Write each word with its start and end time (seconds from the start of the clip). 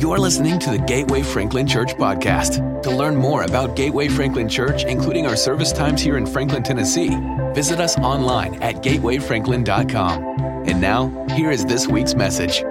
You're 0.00 0.16
listening 0.16 0.58
to 0.60 0.70
the 0.70 0.78
Gateway 0.78 1.22
Franklin 1.22 1.66
Church 1.66 1.90
podcast. 1.90 2.82
To 2.84 2.90
learn 2.90 3.14
more 3.14 3.42
about 3.42 3.76
Gateway 3.76 4.08
Franklin 4.08 4.48
Church, 4.48 4.84
including 4.84 5.26
our 5.26 5.36
service 5.36 5.72
times 5.72 6.00
here 6.00 6.16
in 6.16 6.24
Franklin, 6.24 6.62
Tennessee, 6.62 7.10
visit 7.52 7.80
us 7.80 7.98
online 7.98 8.54
at 8.62 8.76
gatewayfranklin.com. 8.76 10.24
And 10.66 10.80
now, 10.80 11.26
here 11.36 11.50
is 11.50 11.66
this 11.66 11.86
week's 11.86 12.14
message. 12.14 12.62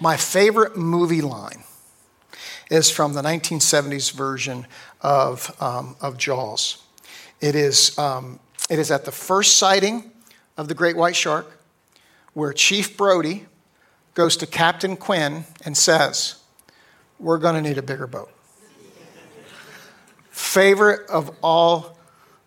My 0.00 0.16
favorite 0.16 0.74
movie 0.74 1.20
line 1.20 1.64
is 2.70 2.90
from 2.90 3.12
the 3.12 3.20
1970s 3.20 4.10
version 4.10 4.66
of, 5.02 5.54
um, 5.60 5.96
of 6.00 6.16
Jaws. 6.16 6.82
It 7.42 7.54
is, 7.54 7.96
um, 7.98 8.40
it 8.70 8.78
is 8.78 8.90
at 8.90 9.04
the 9.04 9.12
first 9.12 9.58
sighting 9.58 10.12
of 10.58 10.68
the 10.68 10.74
great 10.74 10.96
white 10.96 11.16
shark 11.16 11.58
where 12.34 12.52
Chief 12.52 12.96
Brody 12.96 13.46
goes 14.14 14.36
to 14.38 14.46
Captain 14.46 14.96
Quint 14.96 15.46
and 15.64 15.76
says, 15.76 16.36
We're 17.18 17.38
going 17.38 17.54
to 17.54 17.66
need 17.66 17.78
a 17.78 17.82
bigger 17.82 18.06
boat. 18.06 18.30
Favorite 20.30 21.08
of 21.08 21.34
all 21.42 21.98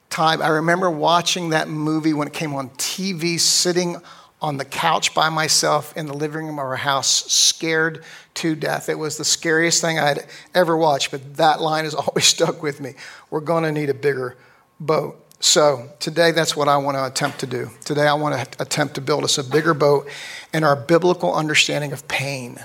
time. 0.09 0.41
I 0.41 0.49
remember 0.49 0.91
watching 0.91 1.49
that 1.49 1.69
movie 1.69 2.13
when 2.13 2.27
it 2.27 2.33
came 2.33 2.53
on 2.53 2.69
TV, 2.71 3.39
sitting 3.39 3.97
on 4.41 4.57
the 4.57 4.65
couch 4.65 5.13
by 5.13 5.29
myself 5.29 5.95
in 5.95 6.07
the 6.07 6.13
living 6.13 6.47
room 6.47 6.59
of 6.59 6.65
our 6.65 6.75
house, 6.75 7.31
scared 7.31 8.03
to 8.33 8.55
death. 8.55 8.89
It 8.89 8.97
was 8.97 9.17
the 9.17 9.25
scariest 9.25 9.81
thing 9.81 9.99
I'd 9.99 10.25
ever 10.53 10.75
watched, 10.75 11.11
but 11.11 11.37
that 11.37 11.61
line 11.61 11.85
has 11.85 11.93
always 11.95 12.25
stuck 12.25 12.61
with 12.61 12.81
me. 12.81 12.95
We're 13.29 13.39
going 13.39 13.63
to 13.63 13.71
need 13.71 13.89
a 13.89 13.93
bigger 13.93 14.35
boat. 14.79 15.20
So 15.41 15.89
today, 15.99 16.31
that's 16.31 16.55
what 16.55 16.67
I 16.67 16.77
want 16.77 16.97
to 16.97 17.05
attempt 17.05 17.39
to 17.39 17.47
do. 17.47 17.71
Today, 17.83 18.07
I 18.07 18.13
want 18.13 18.35
to 18.35 18.61
attempt 18.61 18.93
to 18.95 19.01
build 19.01 19.23
us 19.23 19.39
a 19.39 19.43
bigger 19.43 19.73
boat 19.73 20.07
in 20.53 20.63
our 20.63 20.75
biblical 20.75 21.33
understanding 21.33 21.91
of 21.93 22.07
pain. 22.07 22.59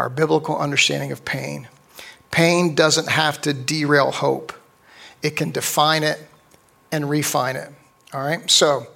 Our 0.00 0.10
biblical 0.10 0.58
understanding 0.58 1.12
of 1.12 1.24
pain. 1.24 1.68
Pain 2.32 2.74
doesn't 2.74 3.08
have 3.08 3.40
to 3.42 3.54
derail 3.54 4.10
hope, 4.10 4.52
it 5.22 5.36
can 5.36 5.52
define 5.52 6.02
it 6.02 6.20
and 6.90 7.08
refine 7.08 7.54
it. 7.54 7.70
All 8.12 8.20
right? 8.20 8.50
So, 8.50 8.88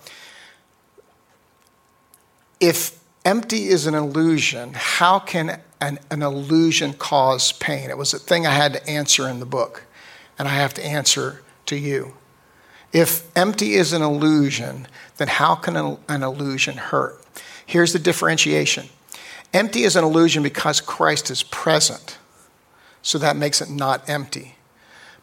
if 2.58 2.98
empty 3.24 3.68
is 3.68 3.86
an 3.86 3.94
illusion, 3.94 4.72
how 4.74 5.20
can 5.20 5.60
an, 5.80 6.00
an, 6.10 6.22
illusion 6.22 6.92
cause 6.92 7.52
pain? 7.52 7.88
It 7.88 7.96
was 7.96 8.12
a 8.14 8.18
thing 8.18 8.46
I 8.46 8.50
had 8.50 8.72
to 8.72 8.88
answer 8.88 9.28
in 9.28 9.38
the 9.38 9.46
book, 9.46 9.84
and 10.38 10.48
I 10.48 10.52
have 10.54 10.74
to 10.74 10.84
answer 10.84 11.42
to 11.66 11.76
you. 11.76 12.14
If 12.92 13.26
empty 13.36 13.74
is 13.74 13.92
an 13.92 14.02
illusion, 14.02 14.86
then 15.16 15.28
how 15.28 15.54
can 15.54 15.76
an, 15.76 16.22
illusion 16.22 16.76
hurt? 16.76 17.22
Here's 17.64 17.92
the 17.92 17.98
differentiation 17.98 18.88
empty 19.54 19.84
is 19.84 19.96
an 19.96 20.04
illusion 20.04 20.42
because 20.42 20.80
Christ 20.80 21.30
is 21.30 21.42
present, 21.42 22.18
so 23.02 23.18
that 23.18 23.36
makes 23.36 23.60
it 23.60 23.70
not 23.70 24.08
empty. 24.08 24.56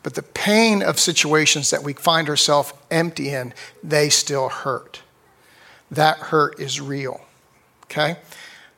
But 0.02 0.16
the 0.16 0.24
pain 0.24 0.82
of 0.82 1.00
situations 1.00 1.72
that 1.72 1.84
we 1.84 1.94
find 1.94 2.30
ourselves 2.30 2.74
empty 2.90 3.30
in, 3.30 3.54
they 3.84 4.10
still 4.10 4.50
hurt. 4.50 5.02
That 5.92 6.18
hurt 6.18 6.60
is 6.60 6.80
real. 6.80 7.22
Okay? 7.86 8.18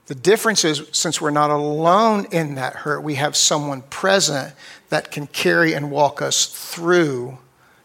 The 0.07 0.15
difference 0.15 0.65
is, 0.65 0.87
since 0.91 1.21
we're 1.21 1.29
not 1.29 1.51
alone 1.51 2.25
in 2.31 2.55
that 2.55 2.77
hurt, 2.77 3.03
we 3.03 3.15
have 3.15 3.35
someone 3.35 3.83
present 3.83 4.53
that 4.89 5.11
can 5.11 5.27
carry 5.27 5.73
and 5.73 5.91
walk 5.91 6.21
us 6.21 6.47
through 6.47 7.37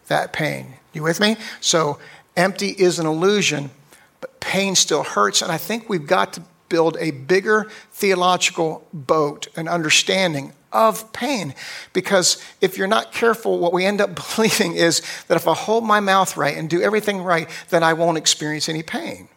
that 0.07 0.33
pain. 0.33 0.76
You 0.97 1.03
with 1.03 1.19
me? 1.19 1.37
So, 1.61 1.99
empty 2.35 2.69
is 2.69 2.99
an 2.99 3.05
illusion, 3.05 3.71
but 4.19 4.39
pain 4.39 4.75
still 4.75 5.03
hurts. 5.03 5.41
And 5.41 5.51
I 5.51 5.57
think 5.57 5.89
we've 5.89 6.07
got 6.07 6.33
to 6.33 6.43
build 6.69 6.97
a 6.99 7.11
bigger 7.11 7.69
theological 7.91 8.85
boat 8.93 9.47
and 9.55 9.69
understanding 9.69 10.53
of 10.71 11.11
pain. 11.13 11.53
Because 11.93 12.43
if 12.61 12.77
you're 12.77 12.87
not 12.87 13.11
careful, 13.11 13.57
what 13.57 13.73
we 13.73 13.85
end 13.85 14.01
up 14.01 14.19
believing 14.35 14.75
is 14.75 15.01
that 15.27 15.35
if 15.35 15.47
I 15.47 15.53
hold 15.53 15.83
my 15.83 15.99
mouth 15.99 16.37
right 16.37 16.57
and 16.57 16.69
do 16.69 16.81
everything 16.81 17.21
right, 17.21 17.49
then 17.69 17.83
I 17.83 17.93
won't 17.93 18.17
experience 18.17 18.69
any 18.69 18.83
pain. 18.83 19.29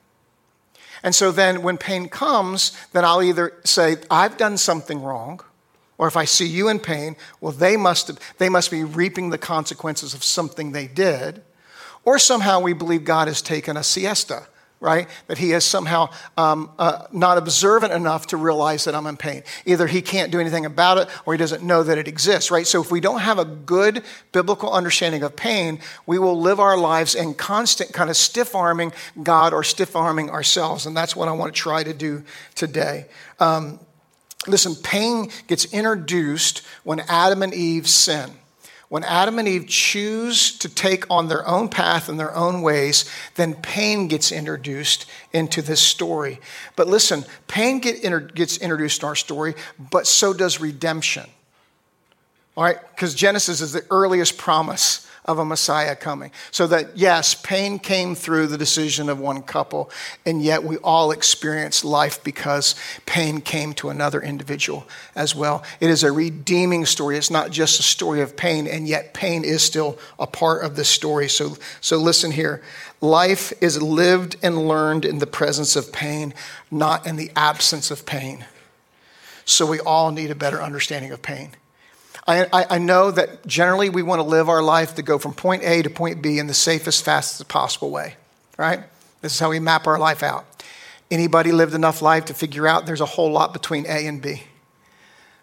And 1.02 1.14
so 1.14 1.32
then 1.32 1.62
when 1.62 1.78
pain 1.78 2.08
comes, 2.08 2.76
then 2.92 3.04
I'll 3.04 3.22
either 3.22 3.54
say, 3.64 3.96
I've 4.10 4.36
done 4.36 4.58
something 4.58 5.02
wrong, 5.02 5.40
or 5.96 6.08
if 6.08 6.16
I 6.16 6.26
see 6.26 6.46
you 6.46 6.68
in 6.68 6.78
pain, 6.78 7.16
well, 7.40 7.52
they 7.52 7.76
must, 7.76 8.08
have, 8.08 8.18
they 8.38 8.50
must 8.50 8.70
be 8.70 8.84
reaping 8.84 9.30
the 9.30 9.38
consequences 9.38 10.12
of 10.12 10.22
something 10.22 10.72
they 10.72 10.86
did. 10.86 11.42
Or 12.10 12.18
somehow 12.18 12.58
we 12.58 12.72
believe 12.72 13.04
God 13.04 13.28
has 13.28 13.40
taken 13.40 13.76
a 13.76 13.84
siesta 13.84 14.48
right? 14.80 15.08
That 15.26 15.36
he 15.36 15.52
is 15.52 15.62
somehow 15.62 16.08
um, 16.38 16.70
uh, 16.78 17.06
not 17.12 17.36
observant 17.36 17.92
enough 17.92 18.28
to 18.28 18.38
realize 18.38 18.86
that 18.86 18.94
I'm 18.94 19.06
in 19.06 19.18
pain. 19.18 19.42
Either 19.66 19.86
he 19.86 20.00
can't 20.00 20.32
do 20.32 20.40
anything 20.40 20.64
about 20.64 20.96
it 20.96 21.08
or 21.26 21.34
he 21.34 21.38
doesn't 21.38 21.62
know 21.62 21.82
that 21.82 21.98
it 21.98 22.08
exists, 22.08 22.50
right? 22.50 22.66
So 22.66 22.80
if 22.80 22.90
we 22.90 22.98
don't 22.98 23.20
have 23.20 23.38
a 23.38 23.44
good 23.44 24.02
biblical 24.32 24.72
understanding 24.72 25.22
of 25.22 25.36
pain, 25.36 25.80
we 26.06 26.18
will 26.18 26.40
live 26.40 26.58
our 26.60 26.78
lives 26.78 27.14
in 27.14 27.34
constant 27.34 27.92
kind 27.92 28.08
of 28.08 28.16
stiff 28.16 28.54
arming 28.54 28.94
God 29.22 29.52
or 29.52 29.62
stiff 29.62 29.94
arming 29.94 30.30
ourselves. 30.30 30.86
And 30.86 30.96
that's 30.96 31.14
what 31.14 31.28
I 31.28 31.32
want 31.32 31.54
to 31.54 31.60
try 31.60 31.84
to 31.84 31.92
do 31.92 32.24
today. 32.54 33.06
Um, 33.38 33.78
listen, 34.46 34.74
pain 34.76 35.30
gets 35.46 35.66
introduced 35.74 36.62
when 36.84 37.00
Adam 37.00 37.42
and 37.42 37.52
Eve 37.52 37.86
sin. 37.86 38.30
When 38.90 39.04
Adam 39.04 39.38
and 39.38 39.46
Eve 39.46 39.68
choose 39.68 40.58
to 40.58 40.68
take 40.68 41.08
on 41.08 41.28
their 41.28 41.46
own 41.46 41.68
path 41.68 42.08
and 42.08 42.18
their 42.18 42.34
own 42.34 42.60
ways, 42.60 43.08
then 43.36 43.54
pain 43.54 44.08
gets 44.08 44.32
introduced 44.32 45.06
into 45.32 45.62
this 45.62 45.80
story. 45.80 46.40
But 46.74 46.88
listen, 46.88 47.24
pain 47.46 47.78
get 47.78 48.02
inter- 48.02 48.18
gets 48.18 48.56
introduced 48.56 49.04
in 49.04 49.08
our 49.08 49.14
story, 49.14 49.54
but 49.78 50.08
so 50.08 50.32
does 50.32 50.60
redemption. 50.60 51.30
All 52.56 52.64
right? 52.64 52.78
Because 52.90 53.14
Genesis 53.14 53.60
is 53.60 53.72
the 53.72 53.86
earliest 53.92 54.36
promise 54.36 55.08
of 55.30 55.38
a 55.38 55.44
Messiah 55.44 55.96
coming. 55.96 56.30
So 56.50 56.66
that, 56.66 56.96
yes, 56.96 57.34
pain 57.34 57.78
came 57.78 58.14
through 58.14 58.48
the 58.48 58.58
decision 58.58 59.08
of 59.08 59.18
one 59.18 59.42
couple, 59.42 59.90
and 60.26 60.42
yet 60.42 60.64
we 60.64 60.76
all 60.78 61.10
experience 61.10 61.84
life 61.84 62.22
because 62.22 62.74
pain 63.06 63.40
came 63.40 63.72
to 63.74 63.88
another 63.90 64.20
individual 64.20 64.86
as 65.14 65.34
well. 65.34 65.62
It 65.80 65.90
is 65.90 66.02
a 66.02 66.12
redeeming 66.12 66.86
story. 66.86 67.16
It's 67.16 67.30
not 67.30 67.50
just 67.50 67.80
a 67.80 67.82
story 67.82 68.20
of 68.20 68.36
pain, 68.36 68.66
and 68.66 68.88
yet 68.88 69.14
pain 69.14 69.44
is 69.44 69.62
still 69.62 69.98
a 70.18 70.26
part 70.26 70.64
of 70.64 70.76
the 70.76 70.84
story. 70.84 71.28
So, 71.28 71.56
so 71.80 71.96
listen 71.96 72.32
here. 72.32 72.62
Life 73.00 73.52
is 73.62 73.80
lived 73.80 74.36
and 74.42 74.68
learned 74.68 75.04
in 75.04 75.18
the 75.18 75.26
presence 75.26 75.76
of 75.76 75.92
pain, 75.92 76.34
not 76.70 77.06
in 77.06 77.16
the 77.16 77.30
absence 77.34 77.90
of 77.90 78.04
pain. 78.04 78.44
So 79.44 79.66
we 79.66 79.80
all 79.80 80.12
need 80.12 80.30
a 80.30 80.34
better 80.34 80.62
understanding 80.62 81.10
of 81.12 81.22
pain. 81.22 81.52
I, 82.30 82.66
I, 82.70 82.78
know 82.78 83.10
that 83.10 83.46
generally 83.46 83.90
we 83.90 84.02
want 84.02 84.20
to 84.20 84.22
live 84.22 84.48
our 84.48 84.62
life 84.62 84.94
to 84.96 85.02
go 85.02 85.18
from 85.18 85.32
point 85.32 85.62
A 85.64 85.82
to 85.82 85.90
point 85.90 86.22
B 86.22 86.38
in 86.38 86.46
the 86.46 86.54
safest, 86.54 87.04
fastest 87.04 87.48
possible 87.48 87.90
way, 87.90 88.14
right? 88.56 88.80
This 89.20 89.34
is 89.34 89.40
how 89.40 89.50
we 89.50 89.58
map 89.58 89.86
our 89.86 89.98
life 89.98 90.22
out. 90.22 90.46
Anybody 91.10 91.50
lived 91.50 91.74
enough 91.74 92.02
life 92.02 92.26
to 92.26 92.34
figure 92.34 92.66
out 92.66 92.86
there's 92.86 93.00
a 93.00 93.06
whole 93.06 93.32
lot 93.32 93.52
between 93.52 93.84
A 93.86 94.06
and 94.06 94.22
B, 94.22 94.42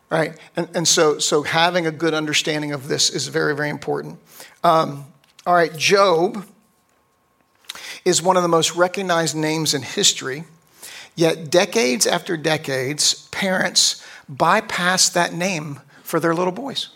right? 0.10 0.38
And, 0.56 0.70
and 0.76 0.88
so, 0.88 1.20
so 1.20 1.44
having 1.44 1.86
a 1.86 1.92
good 1.92 2.14
understanding 2.14 2.72
of 2.72 2.88
this 2.88 3.10
is 3.10 3.28
very, 3.28 3.56
very 3.56 3.70
important. 3.70 4.20
Um, 4.64 5.06
all 5.46 5.56
right, 5.56 5.76
Job 5.76 6.46
is 8.06 8.22
one 8.22 8.38
of 8.38 8.44
the 8.44 8.50
most 8.50 8.76
recognized 8.76 9.36
names 9.36 9.74
in 9.74 9.82
history, 9.82 10.46
yet 11.16 11.50
decades 11.50 12.08
after 12.08 12.38
decades, 12.38 13.28
parents 13.30 14.06
bypass 14.30 15.10
that 15.10 15.34
name 15.34 15.82
for 16.08 16.22
their 16.22 16.34
little 16.34 16.54
boys. 16.54 16.88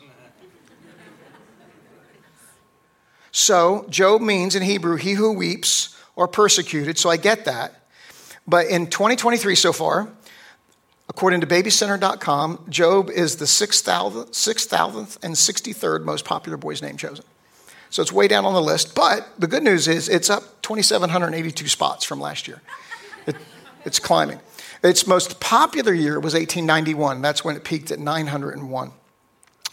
So, 3.33 3.85
Job 3.89 4.21
means 4.21 4.55
in 4.55 4.63
Hebrew, 4.63 4.95
he 4.95 5.13
who 5.13 5.33
weeps 5.33 5.97
or 6.15 6.27
persecuted, 6.27 6.97
so 6.97 7.09
I 7.09 7.17
get 7.17 7.45
that. 7.45 7.81
But 8.47 8.67
in 8.67 8.87
2023 8.87 9.55
so 9.55 9.73
far, 9.73 10.09
according 11.09 11.41
to 11.41 11.47
babycenter.com, 11.47 12.65
Job 12.69 13.09
is 13.09 13.35
the 13.35 13.45
6,000th 13.45 14.33
6, 14.33 14.73
and 15.23 15.35
63rd 15.35 16.03
most 16.03 16.25
popular 16.25 16.57
boy's 16.57 16.81
name 16.81 16.97
chosen. 16.97 17.25
So 17.89 18.01
it's 18.01 18.11
way 18.11 18.27
down 18.29 18.45
on 18.45 18.53
the 18.53 18.61
list. 18.61 18.95
But 18.95 19.27
the 19.37 19.47
good 19.47 19.63
news 19.63 19.87
is 19.89 20.07
it's 20.07 20.29
up 20.29 20.61
2,782 20.61 21.67
spots 21.67 22.05
from 22.05 22.21
last 22.21 22.47
year. 22.47 22.61
It, 23.27 23.35
it's 23.85 23.99
climbing. 23.99 24.39
Its 24.83 25.05
most 25.05 25.39
popular 25.39 25.93
year 25.93 26.19
was 26.19 26.33
1891. 26.33 27.21
That's 27.21 27.43
when 27.43 27.55
it 27.55 27.63
peaked 27.63 27.91
at 27.91 27.99
901. 27.99 28.91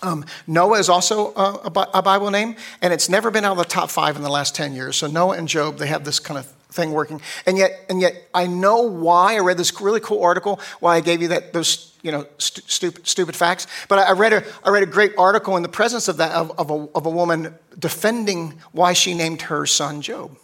Um, 0.03 0.25
Noah 0.47 0.79
is 0.79 0.89
also 0.89 1.35
a, 1.35 1.89
a, 1.95 2.03
Bible 2.03 2.31
name, 2.31 2.55
and 2.81 2.93
it's 2.93 3.09
never 3.09 3.31
been 3.31 3.45
out 3.45 3.53
of 3.53 3.59
the 3.59 3.65
top 3.65 3.91
five 3.91 4.15
in 4.15 4.23
the 4.23 4.31
last 4.31 4.55
10 4.55 4.73
years. 4.73 4.97
So 4.97 5.09
Noah 5.09 5.37
and 5.37 5.49
Job, 5.49 5.79
they 5.79 5.89
have 5.89 6.05
this 6.05 6.21
kind 6.21 6.39
of 6.39 6.47
thing 6.71 6.93
working. 6.93 7.21
And 7.47 7.59
yet, 7.59 7.85
and 7.89 8.01
yet 8.01 8.29
I 8.33 8.47
know 8.47 8.83
why. 8.83 9.35
I 9.35 9.39
read 9.41 9.57
this 9.57 9.81
really 9.81 10.01
cool 10.01 10.23
article, 10.23 10.61
why 10.79 10.97
I 10.97 11.01
gave 11.01 11.21
you 11.21 11.29
that, 11.29 11.53
those 11.53 11.97
you 12.03 12.13
know, 12.13 12.27
st- 12.39 12.71
stupid, 12.71 13.07
stupid 13.07 13.35
facts. 13.35 13.67
But 13.89 13.99
I 13.99 14.13
read, 14.13 14.33
a, 14.33 14.45
I 14.65 14.71
read 14.71 14.83
a 14.83 14.87
great 14.87 15.13
article 15.19 15.57
in 15.57 15.63
the 15.63 15.69
presence 15.69 16.07
of, 16.07 16.19
that, 16.19 16.33
of, 16.33 16.57
of, 16.59 16.71
a, 16.71 16.89
of 16.95 17.07
a 17.07 17.11
woman 17.11 17.55
defending 17.77 18.61
why 18.73 18.93
she 18.93 19.15
named 19.15 19.43
her 19.43 19.67
son 19.67 20.01
Job. 20.01 20.37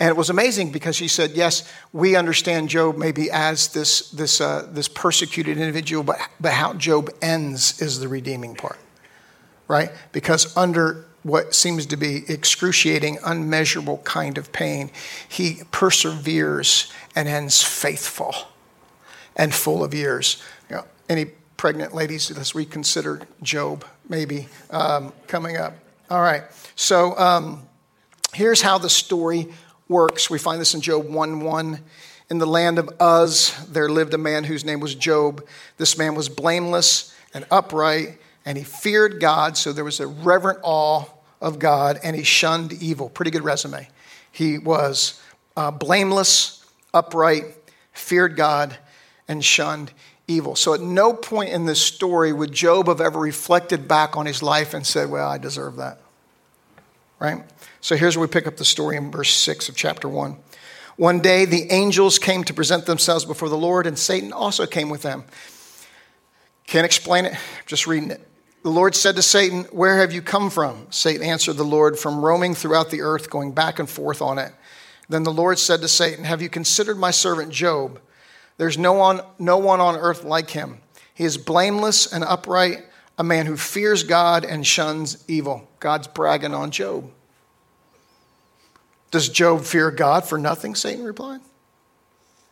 And 0.00 0.08
it 0.08 0.16
was 0.16 0.30
amazing 0.30 0.70
because 0.70 0.94
she 0.94 1.08
said, 1.08 1.32
Yes, 1.32 1.70
we 1.92 2.14
understand 2.14 2.68
Job 2.68 2.96
maybe 2.96 3.30
as 3.30 3.68
this, 3.68 4.10
this, 4.10 4.40
uh, 4.40 4.68
this 4.70 4.88
persecuted 4.88 5.58
individual, 5.58 6.04
but, 6.04 6.18
but 6.40 6.52
how 6.52 6.74
Job 6.74 7.10
ends 7.20 7.82
is 7.82 7.98
the 7.98 8.08
redeeming 8.08 8.54
part, 8.54 8.78
right? 9.66 9.90
Because 10.12 10.56
under 10.56 11.04
what 11.24 11.54
seems 11.54 11.84
to 11.86 11.96
be 11.96 12.22
excruciating, 12.28 13.18
unmeasurable 13.24 13.98
kind 13.98 14.38
of 14.38 14.52
pain, 14.52 14.90
he 15.28 15.62
perseveres 15.72 16.92
and 17.16 17.28
ends 17.28 17.62
faithful 17.62 18.34
and 19.34 19.52
full 19.52 19.82
of 19.82 19.92
years. 19.92 20.40
You 20.70 20.76
know, 20.76 20.84
any 21.08 21.26
pregnant 21.56 21.92
ladies, 21.92 22.30
let's 22.30 22.54
reconsider 22.54 23.22
Job 23.42 23.84
maybe 24.08 24.48
um, 24.70 25.12
coming 25.26 25.56
up. 25.56 25.74
All 26.08 26.22
right, 26.22 26.44
so 26.76 27.18
um, 27.18 27.68
here's 28.32 28.62
how 28.62 28.78
the 28.78 28.88
story 28.88 29.48
works. 29.88 30.30
We 30.30 30.38
find 30.38 30.60
this 30.60 30.74
in 30.74 30.80
Job 30.80 31.06
1 31.06 31.40
1. 31.40 31.80
In 32.30 32.38
the 32.38 32.46
land 32.46 32.78
of 32.78 32.90
Uz, 33.00 33.54
there 33.68 33.88
lived 33.88 34.12
a 34.12 34.18
man 34.18 34.44
whose 34.44 34.64
name 34.64 34.80
was 34.80 34.94
Job. 34.94 35.46
This 35.78 35.96
man 35.96 36.14
was 36.14 36.28
blameless 36.28 37.14
and 37.32 37.46
upright, 37.50 38.18
and 38.44 38.58
he 38.58 38.64
feared 38.64 39.20
God, 39.20 39.56
so 39.56 39.72
there 39.72 39.84
was 39.84 40.00
a 40.00 40.06
reverent 40.06 40.58
awe 40.62 41.04
of 41.40 41.58
God, 41.58 41.98
and 42.02 42.14
he 42.14 42.22
shunned 42.22 42.74
evil. 42.74 43.08
Pretty 43.08 43.30
good 43.30 43.44
resume. 43.44 43.88
He 44.30 44.58
was 44.58 45.20
uh, 45.56 45.70
blameless, 45.70 46.64
upright, 46.92 47.44
feared 47.92 48.36
God, 48.36 48.76
and 49.26 49.44
shunned 49.44 49.92
evil. 50.26 50.54
So 50.54 50.74
at 50.74 50.80
no 50.80 51.14
point 51.14 51.50
in 51.50 51.64
this 51.64 51.80
story 51.80 52.32
would 52.32 52.52
Job 52.52 52.88
have 52.88 53.00
ever 53.00 53.18
reflected 53.18 53.88
back 53.88 54.16
on 54.16 54.26
his 54.26 54.42
life 54.42 54.74
and 54.74 54.86
said, 54.86 55.10
Well, 55.10 55.28
I 55.28 55.38
deserve 55.38 55.76
that. 55.76 55.98
Right? 57.18 57.42
So 57.80 57.96
here's 57.96 58.16
where 58.16 58.26
we 58.26 58.30
pick 58.30 58.46
up 58.46 58.56
the 58.56 58.64
story 58.64 58.96
in 58.96 59.10
verse 59.10 59.30
6 59.30 59.68
of 59.68 59.76
chapter 59.76 60.08
1. 60.08 60.36
One 60.96 61.20
day 61.20 61.44
the 61.44 61.70
angels 61.70 62.18
came 62.18 62.42
to 62.44 62.54
present 62.54 62.86
themselves 62.86 63.24
before 63.24 63.48
the 63.48 63.56
Lord, 63.56 63.86
and 63.86 63.96
Satan 63.96 64.32
also 64.32 64.66
came 64.66 64.88
with 64.88 65.02
them. 65.02 65.24
Can't 66.66 66.84
explain 66.84 67.24
it, 67.24 67.34
just 67.66 67.86
reading 67.86 68.10
it. 68.10 68.20
The 68.64 68.70
Lord 68.70 68.96
said 68.96 69.14
to 69.16 69.22
Satan, 69.22 69.62
Where 69.70 69.98
have 69.98 70.12
you 70.12 70.20
come 70.20 70.50
from? 70.50 70.88
Satan 70.90 71.22
answered 71.22 71.54
the 71.54 71.64
Lord, 71.64 71.98
From 71.98 72.24
roaming 72.24 72.54
throughout 72.54 72.90
the 72.90 73.02
earth, 73.02 73.30
going 73.30 73.52
back 73.52 73.78
and 73.78 73.88
forth 73.88 74.20
on 74.20 74.38
it. 74.38 74.52
Then 75.08 75.22
the 75.22 75.32
Lord 75.32 75.58
said 75.58 75.80
to 75.80 75.88
Satan, 75.88 76.24
Have 76.24 76.42
you 76.42 76.48
considered 76.48 76.98
my 76.98 77.12
servant 77.12 77.50
Job? 77.50 78.00
There's 78.56 78.76
no 78.76 78.92
one, 78.92 79.20
no 79.38 79.56
one 79.56 79.80
on 79.80 79.94
earth 79.94 80.24
like 80.24 80.50
him. 80.50 80.80
He 81.14 81.24
is 81.24 81.38
blameless 81.38 82.12
and 82.12 82.24
upright, 82.24 82.78
a 83.16 83.24
man 83.24 83.46
who 83.46 83.56
fears 83.56 84.02
God 84.02 84.44
and 84.44 84.66
shuns 84.66 85.24
evil. 85.28 85.68
God's 85.78 86.08
bragging 86.08 86.54
on 86.54 86.72
Job. 86.72 87.10
Does 89.10 89.28
Job 89.28 89.62
fear 89.64 89.90
God 89.90 90.24
for 90.24 90.38
nothing? 90.38 90.74
Satan 90.74 91.04
replied. 91.04 91.40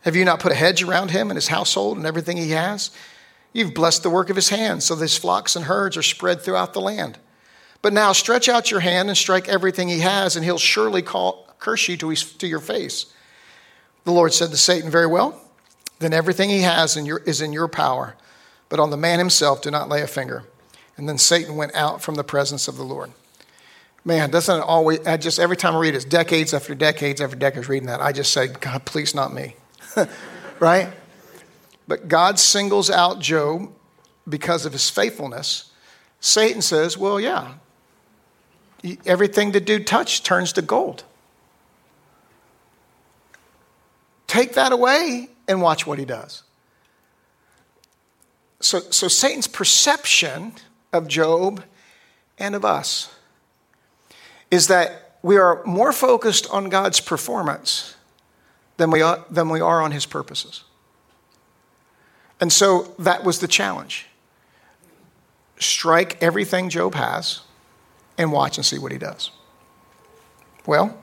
Have 0.02 0.16
you 0.16 0.24
not 0.24 0.40
put 0.40 0.52
a 0.52 0.56
hedge 0.56 0.82
around 0.82 1.10
him 1.10 1.30
and 1.30 1.36
his 1.36 1.48
household 1.48 1.96
and 1.96 2.06
everything 2.06 2.36
he 2.36 2.50
has? 2.52 2.90
You've 3.52 3.74
blessed 3.74 4.02
the 4.02 4.10
work 4.10 4.30
of 4.30 4.36
his 4.36 4.50
hands, 4.50 4.84
so 4.84 4.94
that 4.94 5.02
his 5.02 5.16
flocks 5.16 5.56
and 5.56 5.64
herds 5.64 5.96
are 5.96 6.02
spread 6.02 6.40
throughout 6.42 6.74
the 6.74 6.80
land. 6.80 7.18
But 7.82 7.92
now 7.92 8.12
stretch 8.12 8.48
out 8.48 8.70
your 8.70 8.80
hand 8.80 9.08
and 9.08 9.16
strike 9.16 9.48
everything 9.48 9.88
he 9.88 10.00
has, 10.00 10.36
and 10.36 10.44
he'll 10.44 10.58
surely 10.58 11.02
call, 11.02 11.48
curse 11.58 11.88
you 11.88 11.96
to, 11.96 12.10
his, 12.10 12.32
to 12.34 12.46
your 12.46 12.60
face. 12.60 13.06
The 14.04 14.12
Lord 14.12 14.32
said 14.32 14.50
to 14.50 14.56
Satan, 14.56 14.90
Very 14.90 15.06
well, 15.06 15.40
then 15.98 16.12
everything 16.12 16.50
he 16.50 16.62
has 16.62 16.96
in 16.96 17.06
your, 17.06 17.18
is 17.20 17.40
in 17.40 17.52
your 17.52 17.68
power. 17.68 18.14
But 18.68 18.80
on 18.80 18.90
the 18.90 18.96
man 18.96 19.18
himself, 19.18 19.62
do 19.62 19.70
not 19.70 19.88
lay 19.88 20.02
a 20.02 20.06
finger. 20.06 20.44
And 20.96 21.08
then 21.08 21.18
Satan 21.18 21.56
went 21.56 21.74
out 21.74 22.02
from 22.02 22.14
the 22.14 22.24
presence 22.24 22.68
of 22.68 22.76
the 22.76 22.84
Lord. 22.84 23.12
Man, 24.06 24.30
doesn't 24.30 24.58
it 24.58 24.62
always, 24.62 25.04
I 25.04 25.16
just 25.16 25.40
every 25.40 25.56
time 25.56 25.74
I 25.74 25.80
read 25.80 25.96
it, 25.96 26.08
decades 26.08 26.54
after 26.54 26.76
decades 26.76 27.20
after 27.20 27.34
decades 27.34 27.68
reading 27.68 27.88
that, 27.88 28.00
I 28.00 28.12
just 28.12 28.32
say, 28.32 28.46
God, 28.46 28.84
please 28.84 29.16
not 29.16 29.34
me. 29.34 29.56
right? 30.60 30.90
But 31.88 32.06
God 32.06 32.38
singles 32.38 32.88
out 32.88 33.18
Job 33.18 33.68
because 34.28 34.64
of 34.64 34.72
his 34.72 34.88
faithfulness. 34.88 35.72
Satan 36.20 36.62
says, 36.62 36.96
well, 36.96 37.18
yeah, 37.18 37.54
everything 39.04 39.50
the 39.50 39.58
dude 39.58 39.88
touched 39.88 40.24
turns 40.24 40.52
to 40.52 40.62
gold. 40.62 41.02
Take 44.28 44.52
that 44.52 44.70
away 44.70 45.30
and 45.48 45.60
watch 45.60 45.84
what 45.84 45.98
he 45.98 46.04
does. 46.04 46.44
So, 48.60 48.78
so 48.78 49.08
Satan's 49.08 49.48
perception 49.48 50.52
of 50.92 51.08
Job 51.08 51.64
and 52.38 52.54
of 52.54 52.64
us 52.64 53.12
is 54.50 54.68
that 54.68 55.18
we 55.22 55.36
are 55.36 55.62
more 55.64 55.92
focused 55.92 56.48
on 56.50 56.68
God's 56.68 57.00
performance 57.00 57.96
than 58.76 58.90
we 58.90 59.02
are, 59.02 59.24
than 59.30 59.48
we 59.48 59.60
are 59.60 59.80
on 59.80 59.90
his 59.90 60.06
purposes. 60.06 60.64
And 62.40 62.52
so 62.52 62.94
that 62.98 63.24
was 63.24 63.40
the 63.40 63.48
challenge. 63.48 64.06
Strike 65.58 66.22
everything 66.22 66.68
Job 66.68 66.94
has 66.94 67.40
and 68.18 68.30
watch 68.30 68.58
and 68.58 68.64
see 68.64 68.78
what 68.78 68.92
he 68.92 68.98
does. 68.98 69.30
Well, 70.66 70.96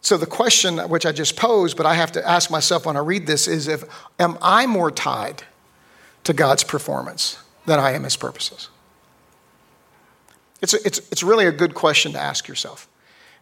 so 0.00 0.16
the 0.16 0.26
question 0.26 0.78
which 0.88 1.04
I 1.04 1.12
just 1.12 1.36
posed, 1.36 1.76
but 1.76 1.84
I 1.84 1.94
have 1.94 2.12
to 2.12 2.26
ask 2.26 2.50
myself 2.50 2.86
when 2.86 2.96
I 2.96 3.00
read 3.00 3.26
this 3.26 3.46
is 3.46 3.68
if 3.68 3.84
am 4.18 4.38
I 4.40 4.66
more 4.66 4.90
tied 4.90 5.42
to 6.24 6.32
God's 6.32 6.64
performance 6.64 7.38
than 7.66 7.78
I 7.78 7.92
am 7.92 8.04
his 8.04 8.16
purposes? 8.16 8.70
It's, 10.60 10.74
a, 10.74 10.78
it's, 10.84 10.98
it's 11.10 11.22
really 11.22 11.46
a 11.46 11.52
good 11.52 11.74
question 11.74 12.12
to 12.12 12.18
ask 12.18 12.48
yourself. 12.48 12.88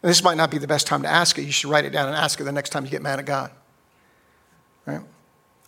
And 0.02 0.10
this 0.10 0.22
might 0.22 0.36
not 0.36 0.50
be 0.50 0.58
the 0.58 0.66
best 0.66 0.86
time 0.86 1.02
to 1.02 1.08
ask 1.08 1.38
it. 1.38 1.42
You 1.42 1.52
should 1.52 1.70
write 1.70 1.84
it 1.84 1.90
down 1.90 2.06
and 2.08 2.16
ask 2.16 2.40
it 2.40 2.44
the 2.44 2.52
next 2.52 2.70
time 2.70 2.84
you 2.84 2.90
get 2.90 3.02
mad 3.02 3.18
at 3.18 3.24
God. 3.24 3.50
Right? 4.84 5.00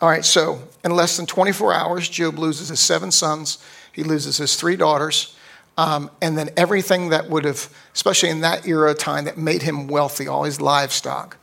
All 0.01 0.09
right, 0.09 0.25
so 0.25 0.63
in 0.85 0.93
less 0.93 1.17
than 1.17 1.27
24 1.27 1.73
hours, 1.73 2.09
Job 2.09 2.39
loses 2.39 2.69
his 2.69 2.79
seven 2.79 3.11
sons, 3.11 3.59
he 3.93 4.05
loses 4.05 4.37
his 4.37 4.55
three 4.55 4.77
daughters, 4.77 5.35
um, 5.77 6.11
and 6.23 6.39
then 6.39 6.51
everything 6.57 7.09
that 7.09 7.29
would 7.29 7.45
have, 7.45 7.69
especially 7.95 8.29
in 8.29 8.41
that 8.43 8.67
era 8.67 8.93
of 8.93 8.99
time, 8.99 9.25
that 9.25 9.37
made 9.37 9.63
him 9.63 9.89
wealthy, 9.89 10.29
all 10.29 10.45
his 10.45 10.61
livestock, 10.61 11.37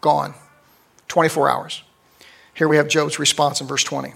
gone. 0.00 0.34
24 1.08 1.50
hours. 1.50 1.82
Here 2.54 2.68
we 2.68 2.76
have 2.76 2.88
Job's 2.88 3.18
response 3.18 3.60
in 3.60 3.66
verse 3.66 3.84
20. 3.84 4.14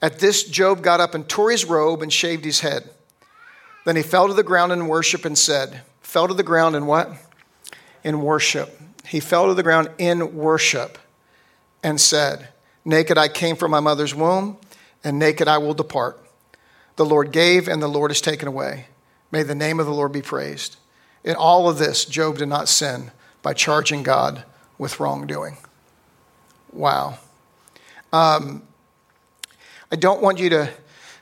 At 0.00 0.20
this, 0.20 0.42
Job 0.42 0.82
got 0.82 1.00
up 1.00 1.14
and 1.14 1.28
tore 1.28 1.50
his 1.50 1.64
robe 1.64 2.02
and 2.02 2.12
shaved 2.12 2.44
his 2.44 2.60
head. 2.60 2.88
Then 3.84 3.96
he 3.96 4.02
fell 4.02 4.28
to 4.28 4.34
the 4.34 4.42
ground 4.42 4.72
in 4.72 4.88
worship 4.88 5.24
and 5.24 5.36
said, 5.36 5.82
Fell 6.00 6.28
to 6.28 6.34
the 6.34 6.42
ground 6.42 6.76
in 6.76 6.86
what? 6.86 7.10
In 8.04 8.22
worship. 8.22 8.80
He 9.06 9.20
fell 9.20 9.46
to 9.46 9.54
the 9.54 9.62
ground 9.62 9.90
in 9.98 10.36
worship 10.36 10.98
and 11.82 12.00
said, 12.00 12.48
Naked 12.84 13.18
I 13.18 13.28
came 13.28 13.56
from 13.56 13.70
my 13.70 13.80
mother's 13.80 14.14
womb, 14.14 14.58
and 15.04 15.18
naked 15.18 15.48
I 15.48 15.58
will 15.58 15.74
depart. 15.74 16.18
The 16.96 17.04
Lord 17.04 17.32
gave, 17.32 17.68
and 17.68 17.82
the 17.82 17.88
Lord 17.88 18.10
has 18.10 18.20
taken 18.20 18.48
away. 18.48 18.86
May 19.30 19.42
the 19.42 19.54
name 19.54 19.78
of 19.78 19.86
the 19.86 19.92
Lord 19.92 20.12
be 20.12 20.22
praised. 20.22 20.76
In 21.24 21.36
all 21.36 21.68
of 21.68 21.78
this, 21.78 22.04
Job 22.04 22.38
did 22.38 22.48
not 22.48 22.68
sin 22.68 23.10
by 23.42 23.52
charging 23.52 24.02
God 24.02 24.44
with 24.78 25.00
wrongdoing. 25.00 25.58
Wow. 26.72 27.18
Um, 28.12 28.62
I 29.92 29.96
don't 29.96 30.22
want 30.22 30.38
you 30.38 30.50
to 30.50 30.70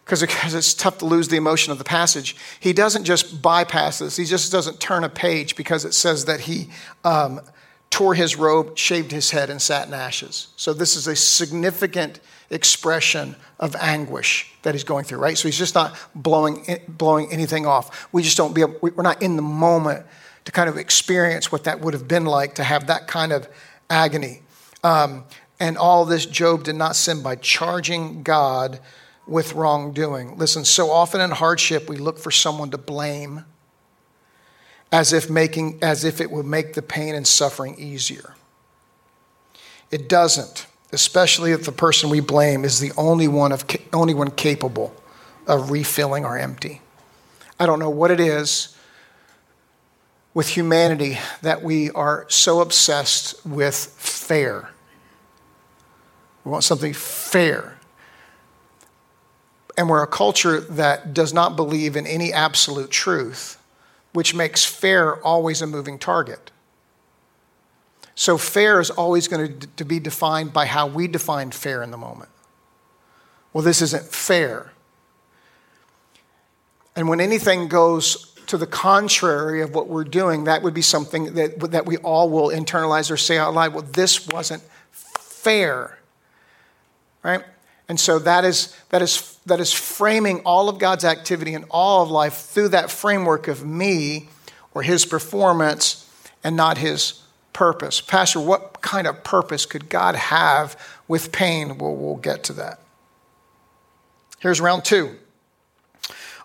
because 0.07 0.55
it's 0.55 0.73
tough 0.73 0.99
to 0.99 1.05
lose 1.05 1.27
the 1.29 1.37
emotion 1.37 1.73
of 1.73 1.79
the 1.79 1.85
passage. 1.85 2.37
He 2.61 2.73
doesn't 2.73 3.05
just 3.05 3.43
bypass 3.43 3.99
this, 3.99 4.17
he 4.17 4.25
just 4.25 4.53
doesn't 4.53 4.79
turn 4.79 5.03
a 5.05 5.09
page 5.09 5.57
because 5.57 5.85
it 5.85 5.93
says 5.93 6.27
that 6.27 6.41
he 6.41 6.71
um, 7.05 7.41
tore 7.91 8.15
his 8.15 8.37
robe, 8.37 8.79
shaved 8.79 9.11
his 9.11 9.33
head, 9.33 9.51
and 9.51 9.61
sat 9.61 9.89
in 9.89 9.95
ashes. 9.95 10.49
So 10.57 10.73
this 10.73 10.95
is 10.95 11.09
a 11.09 11.17
significant 11.17 12.21
expression 12.51 13.35
of 13.59 13.75
anguish 13.77 14.53
that 14.63 14.75
he's 14.75 14.85
going 14.85 15.05
through, 15.05 15.19
right? 15.19 15.37
So 15.37 15.49
he's 15.49 15.59
just 15.59 15.75
not 15.75 15.97
blowing, 16.15 16.65
blowing 16.87 17.33
anything 17.33 17.67
off. 17.67 18.09
We 18.13 18.23
just 18.23 18.37
don't 18.37 18.55
be 18.55 18.61
able, 18.61 18.77
we're 18.81 19.03
not 19.03 19.21
in 19.23 19.35
the 19.35 19.43
moment 19.43 20.07
to 20.45 20.53
kind 20.53 20.69
of 20.69 20.79
experience 20.79 21.51
what 21.51 21.65
that 21.65 21.81
would 21.81 21.95
have 21.95 22.07
been 22.07 22.27
like 22.27 22.55
to 22.55 22.63
have 22.65 22.87
that 22.87 23.09
kind 23.09 23.33
of 23.33 23.49
agony. 23.91 24.43
Um, 24.85 25.25
and 25.59 25.77
all 25.77 26.05
this, 26.05 26.27
Job 26.27 26.63
did 26.63 26.77
not 26.77 26.95
sin 26.95 27.23
by 27.23 27.35
charging 27.35 28.23
God 28.23 28.79
with 29.26 29.54
wrongdoing. 29.54 30.38
Listen, 30.38 30.64
so 30.64 30.90
often 30.90 31.21
in 31.21 31.30
hardship, 31.30 31.88
we 31.88 31.97
look 31.97 32.18
for 32.18 32.30
someone 32.30 32.71
to 32.71 32.78
blame 32.78 33.45
as 34.92 35.12
if, 35.12 35.28
making, 35.28 35.78
as 35.83 36.04
if 36.04 36.21
it 36.21 36.30
would 36.30 36.47
make 36.47 36.75
the 36.75 36.83
pain 36.83 37.14
and 37.14 37.26
suffering 37.26 37.75
easier. 37.76 38.35
It 39.90 40.09
doesn't, 40.09 40.66
especially 40.92 41.52
if 41.52 41.64
the 41.64 41.73
person 41.73 42.09
we 42.09 42.21
blame 42.21 42.64
is 42.64 42.78
the 42.78 42.92
only 42.97 43.26
one, 43.26 43.52
of, 43.52 43.64
only 43.92 44.14
one 44.14 44.30
capable 44.30 44.95
of 45.47 45.71
refilling 45.71 46.25
our 46.25 46.38
empty. 46.38 46.80
I 47.59 47.66
don't 47.66 47.78
know 47.78 47.90
what 47.90 48.11
it 48.11 48.21
is 48.21 48.76
with 50.35 50.49
humanity 50.49 51.18
that 51.42 51.62
we 51.62 51.90
are 51.92 52.26
so 52.28 52.61
obsessed 52.61 53.45
with 53.47 53.75
fair. 53.75 54.71
We 56.45 56.52
want 56.52 56.62
something 56.62 56.92
fair 56.92 57.75
and 59.76 59.88
we're 59.88 60.02
a 60.02 60.06
culture 60.06 60.61
that 60.61 61.12
does 61.12 61.33
not 61.33 61.56
believe 61.56 61.97
in 61.97 62.06
any 62.06 62.33
absolute 62.33 62.90
truth, 62.90 63.59
which 64.12 64.35
makes 64.35 64.64
fair 64.64 65.23
always 65.23 65.61
a 65.61 65.66
moving 65.66 65.99
target. 65.99 66.50
So 68.14 68.38
fair 68.38 68.80
is 68.80 68.88
always 68.88 69.28
going 69.28 69.61
to, 69.76 69.85
be 69.85 70.00
defined 70.00 70.54
by 70.54 70.64
how 70.64 70.87
we 70.87 71.06
define 71.06 71.50
fair 71.50 71.83
in 71.83 71.90
the 71.90 71.99
moment. 71.99 72.30
Well, 73.52 73.62
this 73.62 73.83
isn't 73.83 74.04
fair. 74.04 74.73
And 76.97 77.09
when 77.11 77.21
anything 77.21 77.68
goes 77.68 78.33
to 78.47 78.56
the 78.56 78.66
contrary 78.66 79.61
of 79.61 79.75
what 79.75 79.88
we're 79.88 80.04
doing, 80.04 80.45
that 80.45 80.62
would 80.62 80.73
be 80.73 80.83
something 80.83 81.35
that, 81.35 81.61
that 81.73 81.85
we 81.85 81.99
all 81.99 82.30
will 82.30 82.49
internalize 82.49 83.11
or 83.11 83.18
say 83.18 83.37
out 83.37 83.52
loud. 83.52 83.75
Well, 83.75 83.83
this 83.83 84.26
wasn't 84.26 84.62
fair. 84.92 85.99
Right? 87.23 87.45
And 87.88 88.00
so 88.00 88.19
that 88.21 88.45
is, 88.45 88.76
that, 88.88 89.00
is, 89.02 89.38
that 89.47 89.61
is 89.61 89.73
framing 89.73 90.40
all 90.40 90.69
of 90.69 90.78
God's 90.78 91.05
activity 91.05 91.55
in 91.55 91.64
all 91.71 92.02
of 92.02 92.11
life 92.11 92.35
through 92.35 92.69
that 92.69 92.90
framework 92.90 93.47
of 93.49 93.64
me 93.64 94.28
or 94.75 94.83
his 94.83 95.07
performance 95.07 96.11
and 96.43 96.57
not 96.57 96.78
his 96.78 97.23
purpose. 97.52 98.00
Pastor, 98.00 98.40
what 98.40 98.83
kind 98.83 99.07
of 99.07 99.25
purpose 99.25 99.66
could 99.66 99.88
God 99.88 100.16
have 100.16 100.78
with 101.09 101.33
pain? 101.33 101.78
Well, 101.78 101.95
we'll 101.95 102.16
get 102.16 102.45
to 102.45 102.52
that. 102.55 102.81
Here's 104.40 104.61
round 104.61 104.85
two. 104.85 105.16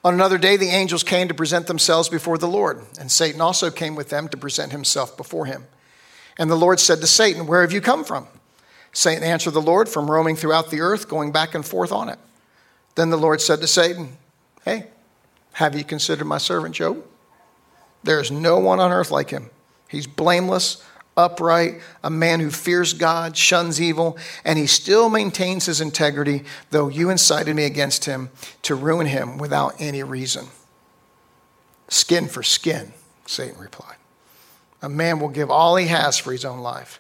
On 0.04 0.14
another 0.14 0.38
day, 0.38 0.58
the 0.58 0.70
angels 0.70 1.04
came 1.04 1.28
to 1.28 1.34
present 1.34 1.68
themselves 1.68 2.10
before 2.10 2.38
the 2.38 2.48
Lord, 2.48 2.82
and 3.00 3.12
Satan 3.12 3.42
also 3.42 3.70
came 3.70 3.96
with 3.96 4.10
them 4.10 4.28
to 4.30 4.38
present 4.38 4.72
himself 4.72 5.16
before 5.16 5.46
him. 5.46 5.68
And 6.38 6.50
the 6.50 6.56
Lord 6.56 6.80
said 6.80 7.02
to 7.02 7.08
Satan, 7.08 7.46
Where 7.46 7.62
have 7.62 7.72
you 7.72 7.82
come 7.82 8.04
from? 8.04 8.28
Satan 8.94 9.24
answered 9.24 9.52
the 9.52 9.62
Lord, 9.62 9.88
From 9.88 10.10
roaming 10.10 10.36
throughout 10.36 10.70
the 10.70 10.82
earth, 10.82 11.08
going 11.08 11.32
back 11.32 11.56
and 11.56 11.66
forth 11.66 11.92
on 11.92 12.10
it. 12.10 12.20
Then 12.96 13.10
the 13.10 13.18
Lord 13.18 13.42
said 13.42 13.62
to 13.62 13.68
Satan, 13.68 14.18
Hey, 14.66 14.88
have 15.54 15.76
you 15.76 15.84
considered 15.84 16.26
my 16.26 16.38
servant 16.38 16.76
Job? 16.76 17.04
There 18.04 18.20
is 18.20 18.32
no 18.32 18.60
one 18.60 18.80
on 18.80 18.92
earth 18.92 19.12
like 19.12 19.30
him. 19.30 19.50
He's 19.88 20.08
blameless, 20.08 20.84
upright, 21.16 21.82
a 22.04 22.10
man 22.10 22.40
who 22.40 22.50
fears 22.50 22.94
God, 22.94 23.38
shuns 23.38 23.82
evil, 23.82 24.18
and 24.44 24.58
he 24.58 24.68
still 24.68 25.10
maintains 25.10 25.66
his 25.66 25.82
integrity, 25.82 26.44
though 26.72 26.88
you 26.88 27.10
incited 27.10 27.56
me 27.56 27.66
against 27.66 28.06
him 28.06 28.30
to 28.64 28.76
ruin 28.76 29.08
him 29.08 29.38
without 29.38 29.76
any 29.80 30.04
reason. 30.04 30.48
Skin 31.90 32.28
for 32.28 32.42
skin, 32.42 32.94
Satan 33.26 33.60
replied. 33.60 33.98
A 34.82 34.90
man 34.90 35.20
will 35.20 35.30
give 35.30 35.52
all 35.52 35.76
he 35.76 35.88
has 35.88 36.18
for 36.18 36.32
his 36.32 36.46
own 36.46 36.60
life. 36.60 37.00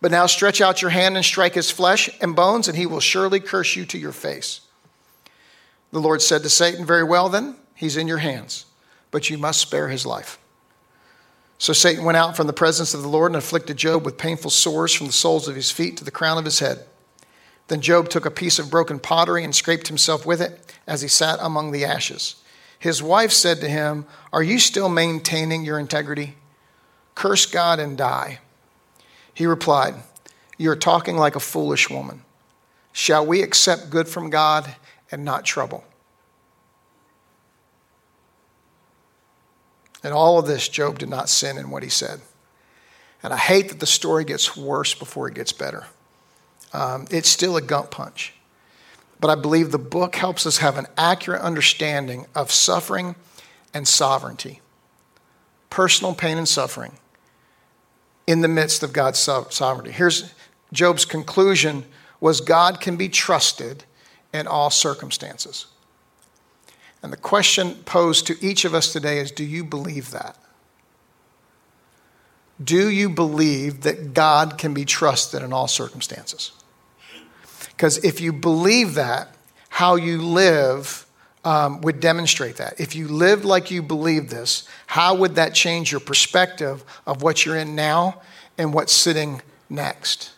But 0.00 0.12
now 0.12 0.26
stretch 0.26 0.60
out 0.60 0.80
your 0.80 0.90
hand 0.90 1.16
and 1.16 1.24
strike 1.24 1.54
his 1.54 1.70
flesh 1.70 2.08
and 2.20 2.36
bones, 2.36 2.68
and 2.68 2.76
he 2.76 2.86
will 2.86 3.00
surely 3.00 3.40
curse 3.40 3.74
you 3.74 3.84
to 3.86 3.98
your 3.98 4.12
face. 4.12 4.60
The 5.90 6.00
Lord 6.00 6.22
said 6.22 6.42
to 6.42 6.48
Satan, 6.48 6.84
Very 6.84 7.02
well, 7.02 7.28
then, 7.28 7.56
he's 7.74 7.96
in 7.96 8.06
your 8.06 8.18
hands, 8.18 8.66
but 9.10 9.30
you 9.30 9.38
must 9.38 9.60
spare 9.60 9.88
his 9.88 10.06
life. 10.06 10.38
So 11.58 11.72
Satan 11.72 12.04
went 12.04 12.16
out 12.16 12.36
from 12.36 12.46
the 12.46 12.52
presence 12.52 12.94
of 12.94 13.02
the 13.02 13.08
Lord 13.08 13.32
and 13.32 13.36
afflicted 13.36 13.76
Job 13.76 14.04
with 14.04 14.16
painful 14.16 14.50
sores 14.50 14.92
from 14.94 15.08
the 15.08 15.12
soles 15.12 15.48
of 15.48 15.56
his 15.56 15.72
feet 15.72 15.96
to 15.96 16.04
the 16.04 16.12
crown 16.12 16.38
of 16.38 16.44
his 16.44 16.60
head. 16.60 16.84
Then 17.66 17.80
Job 17.80 18.08
took 18.08 18.24
a 18.24 18.30
piece 18.30 18.58
of 18.58 18.70
broken 18.70 19.00
pottery 19.00 19.42
and 19.42 19.54
scraped 19.54 19.88
himself 19.88 20.24
with 20.24 20.40
it 20.40 20.72
as 20.86 21.02
he 21.02 21.08
sat 21.08 21.38
among 21.42 21.72
the 21.72 21.84
ashes. 21.84 22.36
His 22.78 23.02
wife 23.02 23.32
said 23.32 23.60
to 23.60 23.68
him, 23.68 24.06
Are 24.32 24.42
you 24.42 24.60
still 24.60 24.88
maintaining 24.88 25.64
your 25.64 25.78
integrity? 25.78 26.36
Curse 27.16 27.46
God 27.46 27.80
and 27.80 27.98
die. 27.98 28.38
He 29.38 29.46
replied, 29.46 29.94
You 30.56 30.72
are 30.72 30.76
talking 30.76 31.16
like 31.16 31.36
a 31.36 31.40
foolish 31.40 31.88
woman. 31.88 32.22
Shall 32.90 33.24
we 33.24 33.40
accept 33.40 33.88
good 33.88 34.08
from 34.08 34.30
God 34.30 34.74
and 35.12 35.24
not 35.24 35.44
trouble? 35.44 35.84
In 40.02 40.10
all 40.10 40.40
of 40.40 40.48
this, 40.48 40.68
Job 40.68 40.98
did 40.98 41.08
not 41.08 41.28
sin 41.28 41.56
in 41.56 41.70
what 41.70 41.84
he 41.84 41.88
said. 41.88 42.20
And 43.22 43.32
I 43.32 43.36
hate 43.36 43.68
that 43.68 43.78
the 43.78 43.86
story 43.86 44.24
gets 44.24 44.56
worse 44.56 44.92
before 44.92 45.28
it 45.28 45.34
gets 45.34 45.52
better. 45.52 45.86
Um, 46.72 47.06
it's 47.08 47.28
still 47.28 47.56
a 47.56 47.62
gut 47.62 47.92
punch. 47.92 48.34
But 49.20 49.30
I 49.30 49.36
believe 49.36 49.70
the 49.70 49.78
book 49.78 50.16
helps 50.16 50.46
us 50.46 50.58
have 50.58 50.76
an 50.78 50.88
accurate 50.96 51.42
understanding 51.42 52.26
of 52.34 52.50
suffering 52.50 53.14
and 53.72 53.86
sovereignty, 53.86 54.62
personal 55.70 56.12
pain 56.12 56.38
and 56.38 56.48
suffering 56.48 56.98
in 58.28 58.42
the 58.42 58.48
midst 58.48 58.82
of 58.82 58.92
God's 58.92 59.18
sovereignty. 59.18 59.90
Here's 59.90 60.34
Job's 60.70 61.06
conclusion 61.06 61.86
was 62.20 62.42
God 62.42 62.78
can 62.78 62.98
be 62.98 63.08
trusted 63.08 63.84
in 64.34 64.46
all 64.46 64.68
circumstances. 64.68 65.66
And 67.02 67.10
the 67.10 67.16
question 67.16 67.76
posed 67.86 68.26
to 68.26 68.36
each 68.44 68.66
of 68.66 68.74
us 68.74 68.92
today 68.92 69.18
is 69.18 69.30
do 69.30 69.44
you 69.44 69.64
believe 69.64 70.10
that? 70.10 70.36
Do 72.62 72.90
you 72.90 73.08
believe 73.08 73.80
that 73.82 74.12
God 74.12 74.58
can 74.58 74.74
be 74.74 74.84
trusted 74.84 75.42
in 75.42 75.54
all 75.54 75.66
circumstances? 75.66 76.52
Because 77.70 77.96
if 78.04 78.20
you 78.20 78.34
believe 78.34 78.92
that, 78.94 79.34
how 79.70 79.94
you 79.94 80.20
live 80.20 81.06
um, 81.48 81.80
would 81.80 81.98
demonstrate 81.98 82.56
that. 82.56 82.78
If 82.78 82.94
you 82.94 83.08
lived 83.08 83.46
like 83.46 83.70
you 83.70 83.82
believe 83.82 84.28
this, 84.28 84.68
how 84.86 85.14
would 85.14 85.36
that 85.36 85.54
change 85.54 85.90
your 85.90 86.00
perspective 86.00 86.84
of 87.06 87.22
what 87.22 87.46
you're 87.46 87.56
in 87.56 87.74
now 87.74 88.20
and 88.58 88.74
what's 88.74 88.92
sitting 88.92 89.40
next? 89.70 90.32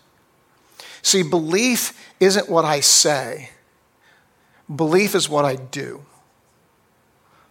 See, 1.03 1.25
belief 1.25 1.99
isn't 2.21 2.49
what 2.49 2.65
I 2.65 2.79
say, 2.79 3.51
belief 4.73 5.17
is 5.17 5.29
what 5.29 5.45
I 5.45 5.57
do. 5.57 6.03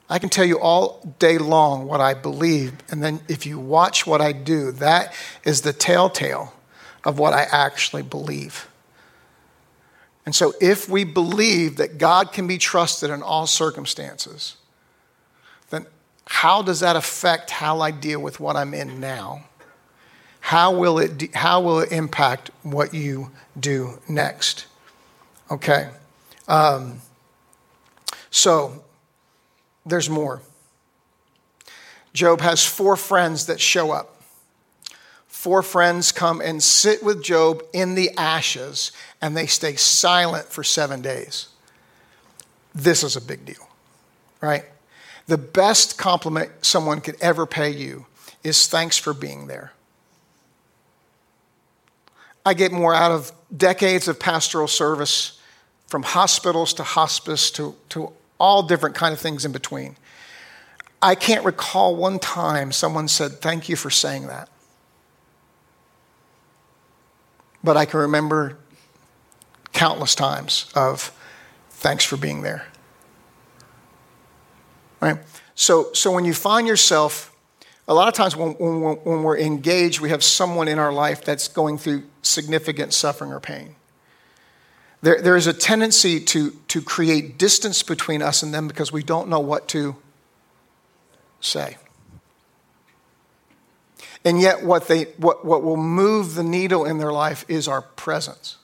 I 0.09 0.19
can 0.19 0.29
tell 0.29 0.45
you 0.45 0.57
all 0.57 1.13
day 1.19 1.37
long 1.37 1.85
what 1.85 1.99
I 1.99 2.13
believe, 2.13 2.71
and 2.89 3.03
then 3.03 3.19
if 3.27 3.45
you 3.45 3.59
watch 3.59 4.07
what 4.07 4.21
I 4.21 4.31
do, 4.31 4.71
that 4.71 5.13
is 5.43 5.63
the 5.63 5.73
telltale 5.73 6.53
of 7.03 7.19
what 7.19 7.33
I 7.33 7.45
actually 7.51 8.03
believe. 8.03 8.69
And 10.29 10.35
so, 10.35 10.53
if 10.61 10.87
we 10.87 11.05
believe 11.05 11.77
that 11.77 11.97
God 11.97 12.33
can 12.33 12.45
be 12.45 12.59
trusted 12.59 13.09
in 13.09 13.23
all 13.23 13.47
circumstances, 13.47 14.57
then 15.71 15.87
how 16.27 16.61
does 16.61 16.81
that 16.81 16.95
affect 16.95 17.49
how 17.49 17.79
I 17.79 17.89
deal 17.89 18.19
with 18.19 18.39
what 18.39 18.55
I'm 18.55 18.75
in 18.75 18.99
now? 18.99 19.45
How 20.39 20.71
will 20.71 20.99
it, 20.99 21.33
how 21.33 21.61
will 21.61 21.79
it 21.79 21.91
impact 21.91 22.51
what 22.61 22.93
you 22.93 23.31
do 23.59 24.01
next? 24.07 24.67
Okay. 25.49 25.89
Um, 26.47 27.01
so, 28.29 28.83
there's 29.83 30.11
more. 30.11 30.43
Job 32.13 32.41
has 32.41 32.63
four 32.63 32.95
friends 32.95 33.47
that 33.47 33.59
show 33.59 33.89
up. 33.89 34.18
Four 35.39 35.63
friends 35.63 36.11
come 36.11 36.41
and 36.41 36.61
sit 36.61 37.01
with 37.01 37.23
Job 37.23 37.63
in 37.71 37.95
the 37.95 38.11
ashes, 38.17 38.91
and 39.21 39.37
they 39.37 39.45
stay 39.45 39.77
silent 39.77 40.47
for 40.47 40.65
seven 40.65 41.01
days. 41.01 41.47
This 42.75 43.05
is 43.05 43.15
a 43.15 43.21
big 43.21 43.45
deal, 43.45 43.69
right? 44.41 44.65
The 45.27 45.37
best 45.37 45.97
compliment 45.97 46.51
someone 46.65 46.99
could 46.99 47.15
ever 47.21 47.45
pay 47.45 47.69
you 47.69 48.05
is 48.43 48.67
thanks 48.67 48.97
for 48.97 49.13
being 49.13 49.47
there. 49.47 49.71
I 52.45 52.53
get 52.53 52.73
more 52.73 52.93
out 52.93 53.13
of 53.13 53.31
decades 53.55 54.09
of 54.09 54.19
pastoral 54.19 54.67
service 54.67 55.39
from 55.87 56.03
hospitals 56.03 56.73
to 56.73 56.83
hospice 56.83 57.49
to, 57.51 57.77
to 57.87 58.11
all 58.41 58.61
different 58.61 58.93
kind 58.93 59.13
of 59.13 59.21
things 59.21 59.45
in 59.45 59.53
between. 59.53 59.95
I 61.01 61.15
can't 61.15 61.45
recall 61.45 61.95
one 61.95 62.19
time 62.19 62.73
someone 62.73 63.07
said, 63.07 63.39
Thank 63.39 63.69
you 63.69 63.77
for 63.77 63.89
saying 63.89 64.27
that. 64.27 64.49
But 67.63 67.77
I 67.77 67.85
can 67.85 67.99
remember 67.99 68.57
countless 69.73 70.15
times 70.15 70.71
of 70.75 71.11
thanks 71.69 72.03
for 72.03 72.17
being 72.17 72.41
there. 72.41 72.65
Right? 75.01 75.17
So, 75.55 75.91
so 75.93 76.11
when 76.11 76.25
you 76.25 76.33
find 76.33 76.67
yourself, 76.67 77.35
a 77.87 77.93
lot 77.93 78.07
of 78.07 78.13
times 78.13 78.35
when, 78.35 78.53
when, 78.53 78.81
when 78.81 79.23
we're 79.23 79.37
engaged, 79.37 79.99
we 79.99 80.09
have 80.09 80.23
someone 80.23 80.67
in 80.67 80.79
our 80.79 80.91
life 80.91 81.23
that's 81.23 81.47
going 81.47 81.77
through 81.77 82.03
significant 82.21 82.93
suffering 82.93 83.31
or 83.31 83.39
pain. 83.39 83.75
There, 85.01 85.21
there 85.21 85.37
is 85.37 85.47
a 85.47 85.53
tendency 85.53 86.19
to, 86.19 86.51
to 86.67 86.81
create 86.81 87.37
distance 87.37 87.83
between 87.83 88.21
us 88.21 88.43
and 88.43 88.53
them 88.53 88.67
because 88.67 88.91
we 88.91 89.01
don't 89.01 89.29
know 89.29 89.39
what 89.39 89.67
to 89.69 89.95
say. 91.39 91.77
And 94.25 94.39
yet, 94.41 94.63
what, 94.63 94.87
they, 94.87 95.05
what, 95.17 95.45
what 95.45 95.63
will 95.63 95.77
move 95.77 96.35
the 96.35 96.43
needle 96.43 96.85
in 96.85 96.97
their 96.97 97.13
life 97.13 97.45
is 97.47 97.67
our 97.67 97.81
presence. 97.81 98.57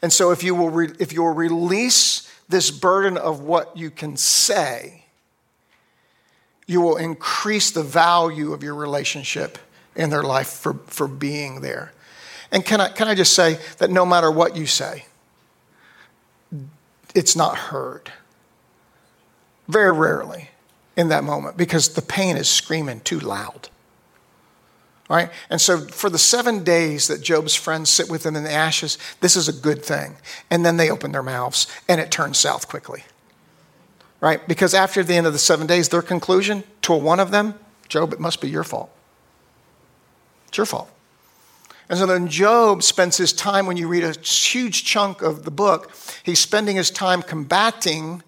And 0.00 0.12
so, 0.12 0.30
if 0.30 0.44
you 0.44 0.54
will, 0.54 0.70
re, 0.70 0.92
if 1.00 1.12
you 1.12 1.22
will 1.22 1.34
release 1.34 2.30
this 2.48 2.70
burden 2.70 3.16
of 3.16 3.40
what 3.40 3.76
you 3.76 3.90
can 3.90 4.16
say, 4.16 5.04
you 6.66 6.80
will 6.80 6.96
increase 6.96 7.70
the 7.70 7.82
value 7.82 8.52
of 8.52 8.62
your 8.62 8.74
relationship 8.74 9.58
in 9.94 10.10
their 10.10 10.22
life 10.22 10.48
for, 10.48 10.74
for 10.86 11.08
being 11.08 11.60
there. 11.60 11.92
And 12.52 12.64
can 12.64 12.80
I, 12.80 12.88
can 12.88 13.08
I 13.08 13.14
just 13.14 13.34
say 13.34 13.58
that 13.78 13.90
no 13.90 14.06
matter 14.06 14.30
what 14.30 14.56
you 14.56 14.66
say, 14.66 15.06
it's 17.14 17.34
not 17.34 17.56
heard. 17.56 18.12
Very 19.68 19.90
rarely 19.90 20.50
in 20.96 21.08
that 21.08 21.24
moment 21.24 21.56
because 21.56 21.94
the 21.94 22.02
pain 22.02 22.36
is 22.36 22.48
screaming 22.48 23.00
too 23.00 23.18
loud. 23.18 23.68
Right? 25.08 25.30
And 25.50 25.60
so 25.60 25.78
for 25.78 26.10
the 26.10 26.18
seven 26.18 26.64
days 26.64 27.06
that 27.08 27.22
Job's 27.22 27.54
friends 27.54 27.90
sit 27.90 28.10
with 28.10 28.26
him 28.26 28.34
in 28.34 28.42
the 28.42 28.52
ashes, 28.52 28.98
this 29.20 29.36
is 29.36 29.48
a 29.48 29.52
good 29.52 29.84
thing. 29.84 30.16
And 30.50 30.66
then 30.66 30.76
they 30.76 30.90
open 30.90 31.12
their 31.12 31.22
mouths 31.22 31.68
and 31.88 32.00
it 32.00 32.10
turns 32.10 32.38
south 32.38 32.68
quickly. 32.68 33.04
Right? 34.20 34.46
Because 34.48 34.74
after 34.74 35.04
the 35.04 35.14
end 35.14 35.26
of 35.26 35.32
the 35.32 35.38
seven 35.38 35.66
days, 35.66 35.90
their 35.90 36.02
conclusion 36.02 36.64
to 36.82 36.92
one 36.92 37.20
of 37.20 37.30
them, 37.30 37.54
Job, 37.88 38.12
it 38.12 38.18
must 38.18 38.40
be 38.40 38.48
your 38.48 38.64
fault. 38.64 38.90
It's 40.48 40.56
your 40.56 40.66
fault. 40.66 40.90
And 41.88 41.98
so 41.98 42.06
then 42.06 42.26
Job 42.26 42.82
spends 42.82 43.16
his 43.16 43.32
time, 43.32 43.66
when 43.66 43.76
you 43.76 43.86
read 43.86 44.02
a 44.02 44.18
huge 44.18 44.84
chunk 44.84 45.22
of 45.22 45.44
the 45.44 45.52
book, 45.52 45.92
he's 46.24 46.40
spending 46.40 46.74
his 46.74 46.90
time 46.90 47.22
combating 47.22 48.22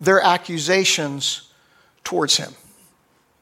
their 0.00 0.20
accusations 0.20 1.52
towards 2.02 2.36
him. 2.36 2.52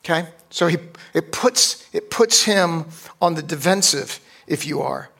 Okay? 0.04 0.28
So 0.54 0.68
he, 0.68 0.78
it, 1.14 1.32
puts, 1.32 1.84
it 1.92 2.12
puts 2.12 2.44
him 2.44 2.84
on 3.20 3.34
the 3.34 3.42
defensive, 3.42 4.20
if 4.46 4.64
you 4.64 4.82
are. 4.82 5.10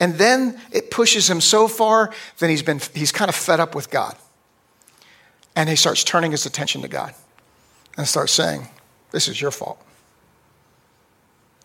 And 0.00 0.14
then 0.14 0.58
it 0.72 0.90
pushes 0.90 1.28
him 1.28 1.42
so 1.42 1.68
far 1.68 2.14
that 2.38 2.48
he's, 2.48 2.62
been, 2.62 2.80
he's 2.94 3.12
kind 3.12 3.28
of 3.28 3.34
fed 3.34 3.60
up 3.60 3.74
with 3.74 3.90
God. 3.90 4.16
And 5.54 5.68
he 5.68 5.76
starts 5.76 6.02
turning 6.02 6.30
his 6.30 6.46
attention 6.46 6.80
to 6.80 6.88
God 6.88 7.12
and 7.98 8.08
starts 8.08 8.32
saying, 8.32 8.68
This 9.10 9.28
is 9.28 9.38
your 9.38 9.50
fault. 9.50 9.78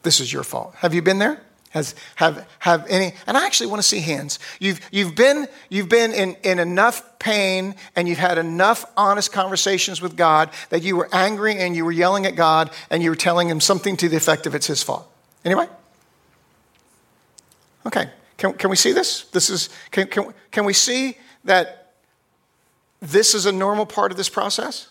This 0.04 0.20
is 0.20 0.34
your 0.34 0.44
fault. 0.44 0.76
Have 0.80 0.94
you 0.94 1.02
been 1.02 1.20
there? 1.20 1.42
Has, 1.76 1.94
have, 2.16 2.48
have 2.60 2.88
any, 2.88 3.16
and 3.28 3.36
I 3.36 3.46
actually 3.46 3.68
want 3.68 3.82
to 3.82 3.88
see 3.88 4.00
hands. 4.00 4.40
You've, 4.62 4.80
you've 4.92 5.14
been, 5.14 5.46
you've 5.68 5.90
been 5.90 6.14
in, 6.14 6.38
in 6.42 6.58
enough 6.58 7.20
pain 7.20 7.76
and 7.98 8.08
you've 8.08 8.18
had 8.18 8.38
enough 8.38 8.86
honest 8.96 9.34
conversations 9.34 10.02
with 10.02 10.16
God 10.16 10.52
that 10.70 10.84
you 10.84 10.96
were 10.96 11.10
angry 11.12 11.58
and 11.58 11.76
you 11.76 11.84
were 11.84 11.92
yelling 11.92 12.26
at 12.26 12.38
God 12.38 12.72
and 12.90 13.04
you 13.04 13.10
were 13.10 13.16
telling 13.18 13.50
him 13.50 13.60
something 13.60 13.98
to 13.98 14.08
the 14.08 14.16
effect 14.16 14.48
of 14.48 14.56
it's 14.56 14.68
his 14.68 14.82
fault. 14.84 15.06
Anyway? 15.44 15.68
Okay. 17.86 18.10
Can, 18.38 18.54
can 18.54 18.70
we 18.70 18.78
see 18.78 18.94
this? 18.94 19.26
This 19.26 19.50
is, 19.50 19.68
can, 19.92 20.08
can, 20.08 20.34
can 20.52 20.64
we 20.64 20.72
see 20.72 21.18
that 21.44 21.92
this 23.02 23.36
is 23.36 23.46
a 23.46 23.52
normal 23.52 23.86
part 23.86 24.12
of 24.12 24.18
this 24.18 24.30
process? 24.30 24.88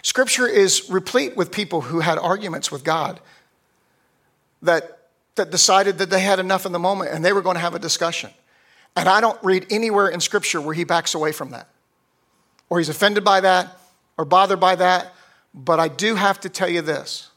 Scripture 0.00 0.46
is 0.46 0.88
replete 0.88 1.36
with 1.36 1.52
people 1.52 1.82
who 1.82 2.00
had 2.00 2.16
arguments 2.16 2.72
with 2.72 2.82
God 2.82 3.20
that 4.62 4.95
that 5.36 5.50
decided 5.50 5.98
that 5.98 6.10
they 6.10 6.20
had 6.20 6.38
enough 6.38 6.66
in 6.66 6.72
the 6.72 6.78
moment 6.78 7.10
and 7.10 7.24
they 7.24 7.32
were 7.32 7.42
going 7.42 7.54
to 7.54 7.60
have 7.60 7.74
a 7.74 7.78
discussion. 7.78 8.30
And 8.96 9.08
I 9.08 9.20
don't 9.20 9.38
read 9.42 9.66
anywhere 9.70 10.08
in 10.08 10.20
Scripture 10.20 10.60
where 10.60 10.74
he 10.74 10.84
backs 10.84 11.14
away 11.14 11.32
from 11.32 11.50
that, 11.50 11.68
or 12.68 12.78
he's 12.78 12.88
offended 12.88 13.24
by 13.24 13.40
that, 13.40 13.78
or 14.16 14.24
bothered 14.24 14.58
by 14.58 14.76
that. 14.76 15.12
But 15.54 15.78
I 15.78 15.88
do 15.88 16.14
have 16.14 16.40
to 16.40 16.48
tell 16.48 16.68
you 16.68 16.80
this 16.80 17.30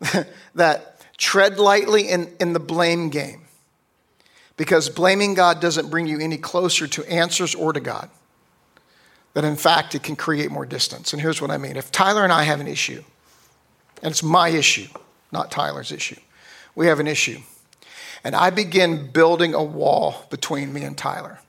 that 0.54 1.00
tread 1.16 1.58
lightly 1.58 2.08
in, 2.08 2.34
in 2.40 2.52
the 2.52 2.60
blame 2.60 3.10
game, 3.10 3.42
because 4.56 4.88
blaming 4.88 5.34
God 5.34 5.60
doesn't 5.60 5.88
bring 5.88 6.08
you 6.08 6.18
any 6.18 6.36
closer 6.36 6.88
to 6.88 7.04
answers 7.04 7.54
or 7.54 7.72
to 7.72 7.80
God. 7.80 8.10
That 9.34 9.44
in 9.44 9.56
fact, 9.56 9.94
it 9.94 10.02
can 10.02 10.16
create 10.16 10.50
more 10.50 10.66
distance. 10.66 11.12
And 11.12 11.22
here's 11.22 11.40
what 11.40 11.50
I 11.52 11.58
mean 11.58 11.76
if 11.76 11.92
Tyler 11.92 12.24
and 12.24 12.32
I 12.32 12.42
have 12.42 12.60
an 12.60 12.66
issue, 12.66 13.04
and 14.02 14.10
it's 14.10 14.22
my 14.24 14.48
issue, 14.48 14.88
not 15.30 15.52
Tyler's 15.52 15.92
issue 15.92 16.18
we 16.74 16.86
have 16.86 17.00
an 17.00 17.06
issue. 17.06 17.38
And 18.24 18.34
I 18.36 18.50
begin 18.50 19.10
building 19.10 19.54
a 19.54 19.62
wall 19.62 20.26
between 20.30 20.72
me 20.72 20.82
and 20.84 20.96
Tyler. 20.96 21.40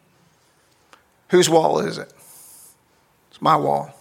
Whose 1.29 1.49
wall 1.49 1.79
is 1.79 1.97
it? 1.97 2.11
It's 3.29 3.41
my 3.41 3.55
wall. 3.55 3.93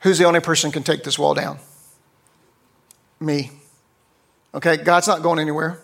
Who's 0.00 0.18
the 0.18 0.24
only 0.24 0.40
person 0.40 0.70
can 0.70 0.82
take 0.82 1.04
this 1.04 1.18
wall 1.18 1.34
down? 1.34 1.58
Me. 3.18 3.50
Okay, 4.54 4.78
God's 4.78 5.06
not 5.06 5.22
going 5.22 5.38
anywhere. 5.38 5.78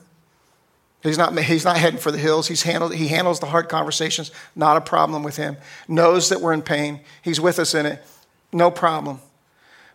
He's 1.03 1.19
not, 1.19 1.39
he's 1.39 1.65
not 1.65 1.77
heading 1.77 2.01
for 2.01 2.11
the 2.11 2.19
hills. 2.19 2.49
He's 2.49 2.63
handled, 2.63 2.95
he 2.95 3.09
handles 3.09 3.39
the 3.41 3.47
hard 3.47 3.69
conversations, 3.69 4.33
not 4.57 4.77
a 4.77 4.81
problem 4.81 5.23
with 5.23 5.37
him. 5.37 5.57
Knows 5.87 6.31
that 6.31 6.41
we're 6.41 6.53
in 6.53 6.63
pain. 6.63 7.01
He's 7.23 7.41
with 7.41 7.59
us 7.59 7.75
in 7.75 7.87
it. 7.87 8.03
No 8.53 8.71
problem. 8.71 9.21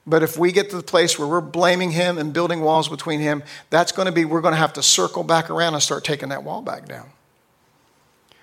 But 0.06 0.24
if 0.24 0.38
we 0.38 0.52
get 0.52 0.70
to 0.72 0.78
the 0.78 0.84
place 0.84 1.20
where 1.20 1.28
we're 1.28 1.42
blaming 1.42 1.92
him 1.92 2.18
and 2.18 2.34
building 2.34 2.62
walls 2.62 2.90
between 2.90 3.20
him, 3.20 3.44
that's 3.70 3.92
going 3.92 4.08
to 4.08 4.12
be, 4.12 4.26
we're 4.26 4.42
going 4.42 4.54
to 4.54 4.58
have 4.58 4.74
to 4.74 4.84
circle 4.84 5.24
back 5.24 5.50
around 5.50 5.74
and 5.76 5.84
start 5.84 6.04
taking 6.04 6.30
that 6.30 6.44
wall 6.44 6.62
back 6.62 6.88
down. 6.88 7.10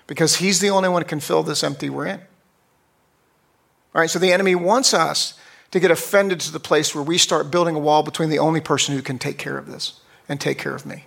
Because 0.07 0.37
he's 0.37 0.59
the 0.59 0.69
only 0.69 0.89
one 0.89 1.01
who 1.01 1.07
can 1.07 1.19
fill 1.19 1.43
this 1.43 1.63
empty 1.63 1.89
we're 1.89 2.07
in. 2.07 2.19
All 3.93 4.01
right, 4.01 4.09
so 4.09 4.19
the 4.19 4.31
enemy 4.31 4.55
wants 4.55 4.93
us 4.93 5.33
to 5.71 5.79
get 5.79 5.91
offended 5.91 6.39
to 6.41 6.51
the 6.51 6.59
place 6.59 6.95
where 6.95 7.03
we 7.03 7.17
start 7.17 7.51
building 7.51 7.75
a 7.75 7.79
wall 7.79 8.03
between 8.03 8.29
the 8.29 8.39
only 8.39 8.61
person 8.61 8.95
who 8.95 9.01
can 9.01 9.19
take 9.19 9.37
care 9.37 9.57
of 9.57 9.67
this 9.67 9.99
and 10.27 10.39
take 10.39 10.57
care 10.57 10.73
of 10.73 10.85
me. 10.85 11.05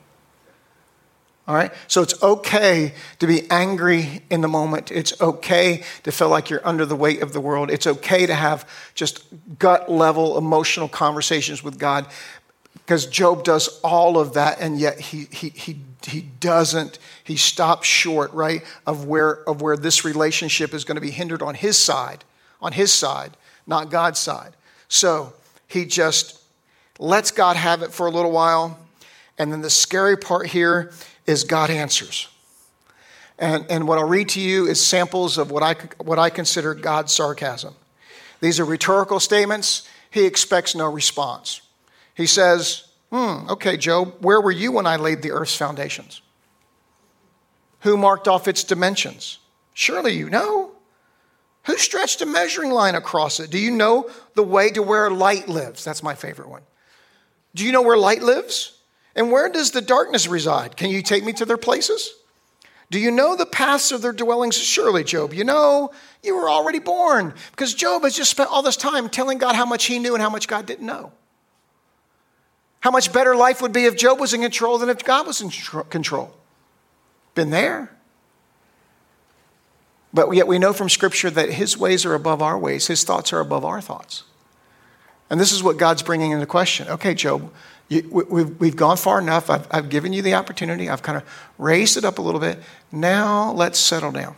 All 1.49 1.55
right? 1.57 1.73
So 1.89 2.03
it's 2.03 2.23
okay 2.23 2.95
to 3.19 3.27
be 3.27 3.51
angry 3.51 4.23
in 4.31 4.43
the 4.43 4.49
moment. 4.49 4.93
It's 4.93 5.21
okay 5.21 5.83
to 6.05 6.13
feel 6.13 6.29
like 6.29 6.51
you're 6.51 6.67
under 6.67 6.87
the 6.87 6.95
weight 6.95 7.21
of 7.21 7.33
the 7.33 7.41
world. 7.41 7.71
It's 7.71 7.87
okay 7.87 8.27
to 8.27 8.35
have 8.35 8.69
just 8.95 9.25
gut 9.59 9.91
level 9.91 10.39
emotional 10.39 10.89
conversations 10.89 11.65
with 11.65 11.79
God 11.79 12.07
because 12.75 13.07
Job 13.07 13.45
does 13.45 13.81
all 13.83 14.19
of 14.19 14.35
that 14.35 14.61
and 14.61 14.79
yet 14.79 15.01
he, 15.01 15.27
he, 15.31 15.49
he, 15.51 15.77
he 16.07 16.21
doesn't, 16.21 16.99
he 17.25 17.37
stops 17.37 17.87
short, 17.87 18.33
right, 18.33 18.63
of 18.87 19.07
where, 19.07 19.49
of 19.49 19.63
where 19.63 19.77
this 19.77 20.05
relationship 20.05 20.75
is 20.75 20.85
going 20.85 20.97
to 20.97 21.01
be 21.01 21.11
hindered 21.11 21.43
on 21.43 21.55
his 21.55 21.77
side, 21.77 22.25
on 22.61 22.73
his 22.73 22.93
side, 22.93 23.37
not 23.67 23.91
God's 23.91 24.19
side. 24.19 24.53
So 24.89 25.33
he 25.67 25.87
just 25.87 26.41
lets 26.99 27.31
God 27.31 27.57
have 27.57 27.83
it 27.83 27.93
for 27.93 28.07
a 28.07 28.11
little 28.11 28.33
while. 28.33 28.79
And 29.39 29.53
then 29.53 29.63
the 29.63 29.71
scary 29.71 30.17
part 30.17 30.47
here 30.47 30.93
is 31.27 31.45
God 31.45 31.71
answers. 31.71 32.29
And, 33.39 33.67
and 33.71 33.89
what 33.89 33.99
I'll 33.99 34.09
read 34.09 34.29
to 34.31 34.41
you 34.41 34.67
is 34.67 34.85
samples 34.85 35.39
of 35.39 35.51
what 35.51 35.63
I, 35.63 35.75
what 36.03 36.19
I 36.19 36.31
consider 36.31 36.75
God's 36.75 37.13
sarcasm. 37.13 37.75
These 38.41 38.61
are 38.61 38.65
rhetorical 38.65 39.21
statements. 39.21 39.89
He 40.11 40.27
expects 40.27 40.75
no 40.75 40.91
response. 40.91 41.61
He 42.15 42.27
says, 42.27 42.85
Hmm, 43.11 43.49
okay, 43.51 43.77
Job, 43.77 44.15
where 44.21 44.41
were 44.41 44.51
you 44.51 44.73
when 44.73 44.87
I 44.87 44.97
laid 44.97 45.23
the 45.23 45.33
earth's 45.33 45.57
foundations? 45.57 46.23
Who 47.81 47.97
marked 47.97 48.29
off 48.29 48.49
its 48.49 48.65
dimensions? 48.65 49.39
Surely 49.75 50.15
you 50.15 50.31
know. 50.31 50.73
Who 51.65 51.77
stretched 51.77 52.23
a 52.23 52.27
measuring 52.27 52.71
line 52.71 52.95
across 52.95 53.39
it? 53.39 53.51
Do 53.51 53.59
you 53.59 53.71
know 53.71 54.11
the 54.35 54.43
way 54.43 54.71
to 54.71 54.83
where 54.83 55.11
light 55.11 55.49
lives? 55.49 55.85
That's 55.85 56.03
my 56.03 56.15
favorite 56.15 56.49
one. 56.49 56.63
Do 57.55 57.65
you 57.65 57.73
know 57.73 57.83
where 57.83 57.97
light 57.97 58.23
lives? 58.23 58.79
And 59.15 59.31
where 59.31 59.49
does 59.49 59.71
the 59.71 59.81
darkness 59.81 60.27
reside? 60.27 60.77
Can 60.77 60.91
you 60.91 61.03
take 61.03 61.25
me 61.25 61.33
to 61.35 61.45
their 61.45 61.59
places? 61.59 62.15
Do 62.91 62.99
you 62.99 63.11
know 63.11 63.37
the 63.37 63.47
paths 63.47 63.91
of 63.91 64.03
their 64.03 64.13
dwellings? 64.13 64.57
Surely, 64.57 65.03
Job, 65.03 65.33
you 65.33 65.45
know 65.45 65.93
you 66.23 66.37
were 66.37 66.49
already 66.49 66.79
born. 66.79 67.33
Because 67.51 67.75
Job 67.75 68.03
has 68.03 68.15
just 68.15 68.31
spent 68.31 68.51
all 68.51 68.63
this 68.63 68.77
time 68.77 69.09
telling 69.09 69.39
God 69.39 69.57
how 69.57 69.65
much 69.65 69.87
he 69.87 69.99
knew 69.99 70.15
and 70.15 70.23
how 70.23 70.31
much 70.31 70.47
God 70.47 70.67
didn't 70.67 70.87
know. 70.87 71.13
How 72.81 72.91
much 72.91 73.13
better 73.13 73.35
life 73.35 73.63
would 73.63 73.73
be 73.73 73.85
if 73.85 73.97
Job 73.97 74.21
was 74.21 74.35
in 74.35 74.43
control 74.43 74.77
than 74.77 74.89
if 74.89 75.05
God 75.05 75.27
was 75.27 75.41
in 75.41 75.51
control. 75.89 76.35
Been 77.35 77.51
there. 77.51 77.91
But 80.13 80.31
yet 80.33 80.47
we 80.47 80.59
know 80.59 80.73
from 80.73 80.89
Scripture 80.89 81.31
that 81.31 81.51
his 81.51 81.79
ways 81.79 82.05
are 82.05 82.15
above 82.15 82.43
our 82.43 82.59
ways, 82.59 82.89
his 82.89 83.05
thoughts 83.05 83.33
are 83.33 83.41
above 83.41 83.65
our 83.65 83.81
thoughts. 83.81 84.25
And 85.31 85.41
this 85.41 85.53
is 85.53 85.63
what 85.63 85.79
God's 85.79 86.03
bringing 86.03 86.33
into 86.33 86.45
question. 86.45 86.89
Okay, 86.89 87.15
Job, 87.15 87.51
you, 87.93 88.27
we've, 88.31 88.61
we've 88.61 88.77
gone 88.77 88.97
far 88.97 89.19
enough. 89.19 89.51
I've, 89.51 89.67
I've 89.71 89.89
given 89.89 90.13
you 90.13 90.23
the 90.23 90.35
opportunity. 90.35 90.89
I've 90.89 91.03
kind 91.03 91.19
of 91.19 91.53
raised 91.59 91.97
it 91.97 92.05
up 92.05 92.19
a 92.19 92.23
little 92.23 92.41
bit. 92.41 92.59
Now 92.91 93.53
let's 93.53 93.79
settle 93.79 94.13
down. 94.13 94.35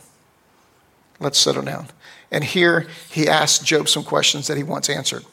Let's 1.21 1.39
settle 1.39 1.63
down. 1.63 1.89
And 2.31 2.43
here 2.43 2.87
he 3.11 3.29
asks 3.29 3.65
Job 3.65 3.89
some 3.89 4.03
questions 4.03 4.49
that 4.49 4.57
he 4.57 4.63
wants 4.63 4.91
answered. 4.91 5.25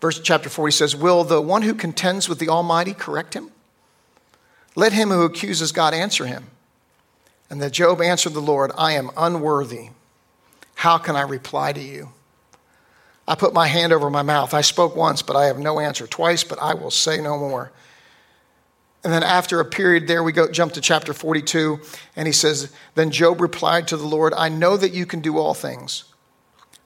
Verse 0.00 0.18
chapter 0.18 0.48
4, 0.48 0.68
he 0.68 0.72
says, 0.72 0.96
Will 0.96 1.22
the 1.24 1.40
one 1.40 1.62
who 1.62 1.74
contends 1.74 2.28
with 2.28 2.38
the 2.38 2.48
Almighty 2.48 2.94
correct 2.94 3.34
him? 3.34 3.50
Let 4.74 4.92
him 4.92 5.10
who 5.10 5.22
accuses 5.22 5.70
God 5.70 5.94
answer 5.94 6.26
him. 6.26 6.46
And 7.50 7.60
that 7.60 7.72
Job 7.72 8.00
answered 8.00 8.32
the 8.32 8.40
Lord, 8.40 8.72
I 8.78 8.92
am 8.92 9.10
unworthy. 9.16 9.90
How 10.76 10.96
can 10.96 11.14
I 11.14 11.22
reply 11.22 11.72
to 11.72 11.80
you? 11.80 12.08
I 13.32 13.34
put 13.34 13.54
my 13.54 13.66
hand 13.66 13.94
over 13.94 14.10
my 14.10 14.20
mouth. 14.20 14.52
I 14.52 14.60
spoke 14.60 14.94
once, 14.94 15.22
but 15.22 15.36
I 15.36 15.46
have 15.46 15.58
no 15.58 15.80
answer. 15.80 16.06
Twice, 16.06 16.44
but 16.44 16.58
I 16.60 16.74
will 16.74 16.90
say 16.90 17.18
no 17.18 17.38
more. 17.38 17.72
And 19.02 19.10
then 19.10 19.22
after 19.22 19.58
a 19.58 19.64
period 19.64 20.06
there, 20.06 20.22
we 20.22 20.32
go 20.32 20.50
jump 20.50 20.74
to 20.74 20.82
chapter 20.82 21.14
42, 21.14 21.80
and 22.14 22.26
he 22.26 22.32
says, 22.34 22.70
Then 22.94 23.10
Job 23.10 23.40
replied 23.40 23.88
to 23.88 23.96
the 23.96 24.06
Lord, 24.06 24.34
I 24.36 24.50
know 24.50 24.76
that 24.76 24.92
you 24.92 25.06
can 25.06 25.20
do 25.20 25.38
all 25.38 25.54
things. 25.54 26.04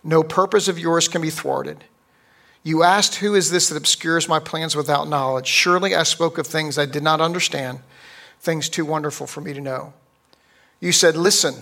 No 0.04 0.22
purpose 0.22 0.68
of 0.68 0.78
yours 0.78 1.08
can 1.08 1.20
be 1.20 1.30
thwarted. 1.30 1.82
You 2.62 2.84
asked, 2.84 3.16
Who 3.16 3.34
is 3.34 3.50
this 3.50 3.68
that 3.68 3.76
obscures 3.76 4.28
my 4.28 4.38
plans 4.38 4.76
without 4.76 5.08
knowledge? 5.08 5.48
Surely 5.48 5.96
I 5.96 6.04
spoke 6.04 6.38
of 6.38 6.46
things 6.46 6.78
I 6.78 6.86
did 6.86 7.02
not 7.02 7.20
understand, 7.20 7.80
things 8.38 8.68
too 8.68 8.84
wonderful 8.84 9.26
for 9.26 9.40
me 9.40 9.52
to 9.52 9.60
know. 9.60 9.94
You 10.78 10.92
said, 10.92 11.16
Listen 11.16 11.56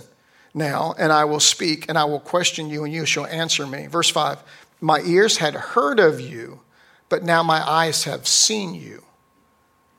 now, 0.53 0.93
and 0.99 1.11
I 1.11 1.25
will 1.25 1.39
speak, 1.39 1.87
and 1.89 1.97
I 1.97 2.05
will 2.05 2.19
question 2.19 2.69
you, 2.69 2.83
and 2.83 2.93
you 2.93 3.07
shall 3.07 3.25
answer 3.25 3.65
me. 3.65 3.87
Verse 3.87 4.11
5 4.11 4.43
my 4.81 5.01
ears 5.01 5.37
had 5.37 5.53
heard 5.53 5.99
of 5.99 6.19
you, 6.19 6.61
but 7.09 7.23
now 7.23 7.43
my 7.43 7.67
eyes 7.67 8.03
have 8.03 8.27
seen 8.27 8.73
you. 8.73 9.03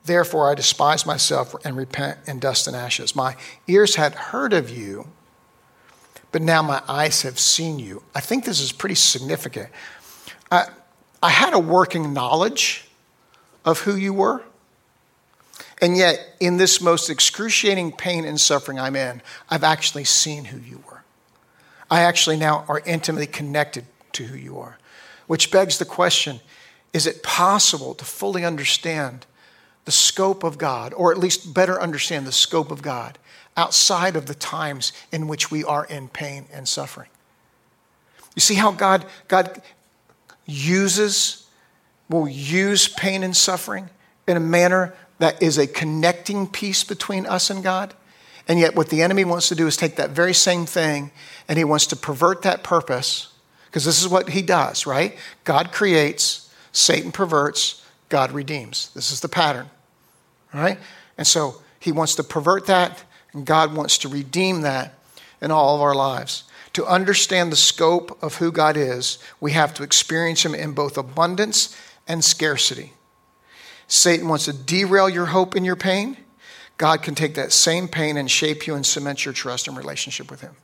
Therefore, 0.05 0.51
I 0.51 0.55
despise 0.55 1.05
myself 1.05 1.55
and 1.65 1.77
repent 1.77 2.19
in 2.27 2.39
dust 2.39 2.67
and 2.67 2.77
ashes. 2.77 3.17
My 3.17 3.37
ears 3.67 3.97
had 3.97 4.15
heard 4.15 4.53
of 4.53 4.71
you, 4.71 5.09
but 6.31 6.43
now 6.43 6.63
my 6.63 6.83
eyes 6.89 7.23
have 7.23 7.39
seen 7.39 7.79
you. 7.79 8.03
I 8.15 8.21
think 8.21 8.45
this 8.45 8.61
is 8.61 8.71
pretty 8.71 8.95
significant. 8.95 9.69
I, 10.51 10.67
I 11.23 11.31
had 11.31 11.55
a 11.55 11.59
working 11.59 12.13
knowledge 12.13 12.89
of 13.65 13.81
who 13.81 13.97
you 13.97 14.13
were. 14.15 14.43
And 15.83 15.97
yet, 15.97 16.37
in 16.41 16.57
this 16.57 16.81
most 16.81 17.11
excruciating 17.11 17.93
pain 17.93 18.25
and 18.25 18.41
suffering 18.41 18.79
I'm 18.79 18.97
in, 18.97 19.23
I've 19.51 19.65
actually 19.65 20.05
seen 20.05 20.47
who 20.47 20.59
you 20.59 20.83
were. 20.89 21.03
I 21.91 22.03
actually 22.03 22.37
now 22.37 22.65
are 22.69 22.81
intimately 22.87 23.27
connected 23.27 23.85
to 24.17 24.25
who 24.25 24.37
you 24.37 24.59
are. 24.59 24.79
Which 25.27 25.51
begs 25.51 25.79
the 25.79 25.85
question 25.85 26.41
is 26.93 27.07
it 27.07 27.23
possible 27.23 27.95
to 27.95 28.05
fully 28.05 28.45
understand 28.45 29.27
the 29.85 29.93
scope 29.93 30.43
of 30.43 30.59
God, 30.59 30.95
or 30.95 31.13
at 31.13 31.19
least 31.19 31.53
better 31.53 31.81
understand 31.81 32.27
the 32.27 32.33
scope 32.33 32.71
of 32.71 32.83
God 32.83 33.19
outside 33.57 34.17
of 34.17 34.27
the 34.27 34.35
times 34.35 34.93
in 35.13 35.29
which 35.29 35.51
we 35.51 35.63
are 35.63 35.85
in 35.85 36.09
pain 36.09 36.47
and 36.53 36.67
suffering? 36.67 37.09
You 38.35 38.41
see 38.41 38.55
how 38.55 38.73
God, 38.73 39.05
God 39.29 39.63
uses, 40.47 41.47
will 42.09 42.29
use 42.29 42.89
pain 42.89 43.23
and 43.23 43.37
suffering 43.37 43.91
in 44.27 44.37
a 44.37 44.41
manner 44.41 44.95
that 45.19 45.43
is 45.43 45.59
a 45.59 45.67
connecting 45.67 46.47
piece 46.47 46.85
between 46.85 47.27
us 47.27 47.51
and 47.51 47.63
God? 47.63 47.95
And 48.49 48.59
yet, 48.61 48.77
what 48.77 48.91
the 48.91 49.03
enemy 49.03 49.25
wants 49.25 49.49
to 49.49 49.55
do 49.55 49.67
is 49.67 49.77
take 49.77 49.97
that 49.97 50.11
very 50.11 50.35
same 50.35 50.67
thing 50.67 51.11
and 51.49 51.59
he 51.59 51.65
wants 51.65 51.87
to 51.89 51.97
pervert 51.97 52.43
that 52.43 52.63
purpose, 52.63 53.29
because 53.77 53.85
this 53.85 54.01
is 54.01 54.09
what 54.09 54.31
he 54.31 54.41
does, 54.41 54.87
right? 54.87 55.15
God 55.45 55.71
creates, 55.71 56.51
Satan 56.73 57.13
perverts, 57.13 57.85
God 58.09 58.33
redeems. 58.33 58.89
This 58.95 59.13
is 59.13 59.21
the 59.21 59.29
pattern, 59.29 59.69
right? 60.55 60.79
And 61.19 61.27
so 61.27 61.61
he 61.79 61.93
wants 61.93 62.15
to 62.15 62.25
pervert 62.25 62.65
that, 62.69 63.05
and 63.35 63.45
God 63.45 63.77
wants 63.77 63.99
to 63.99 64.09
redeem 64.09 64.63
that 64.63 64.95
in 65.43 65.51
all 65.51 65.75
of 65.75 65.83
our 65.83 65.95
lives. 65.95 66.45
To 66.73 66.87
understand 66.87 67.53
the 67.53 67.57
scope 67.57 68.17
of 68.23 68.37
who 68.37 68.51
God 68.51 68.79
is, 68.79 69.19
we 69.41 69.53
have 69.53 69.75
to 69.75 69.83
experience 69.83 70.43
him 70.43 70.55
in 70.55 70.73
both 70.73 70.97
abundance 70.97 71.77
and 72.09 72.25
scarcity. 72.25 72.95
Satan 73.89 74.27
wants 74.27 74.47
to 74.47 74.55
derail 74.55 75.11
your 75.11 75.27
hope 75.27 75.55
and 75.55 75.67
your 75.67 75.77
pain. 75.77 76.17
God 76.79 77.03
can 77.03 77.15
take 77.15 77.35
that 77.35 77.53
same 77.53 77.89
pain 77.89 78.17
and 78.17 78.31
shape 78.31 78.67
you 78.67 78.75
and 78.75 78.87
cement 78.87 79.27
your 79.27 79.35
trust 79.35 79.69
and 79.69 79.77
relationship 79.77 80.31
with 80.31 80.41
Him. 80.41 80.57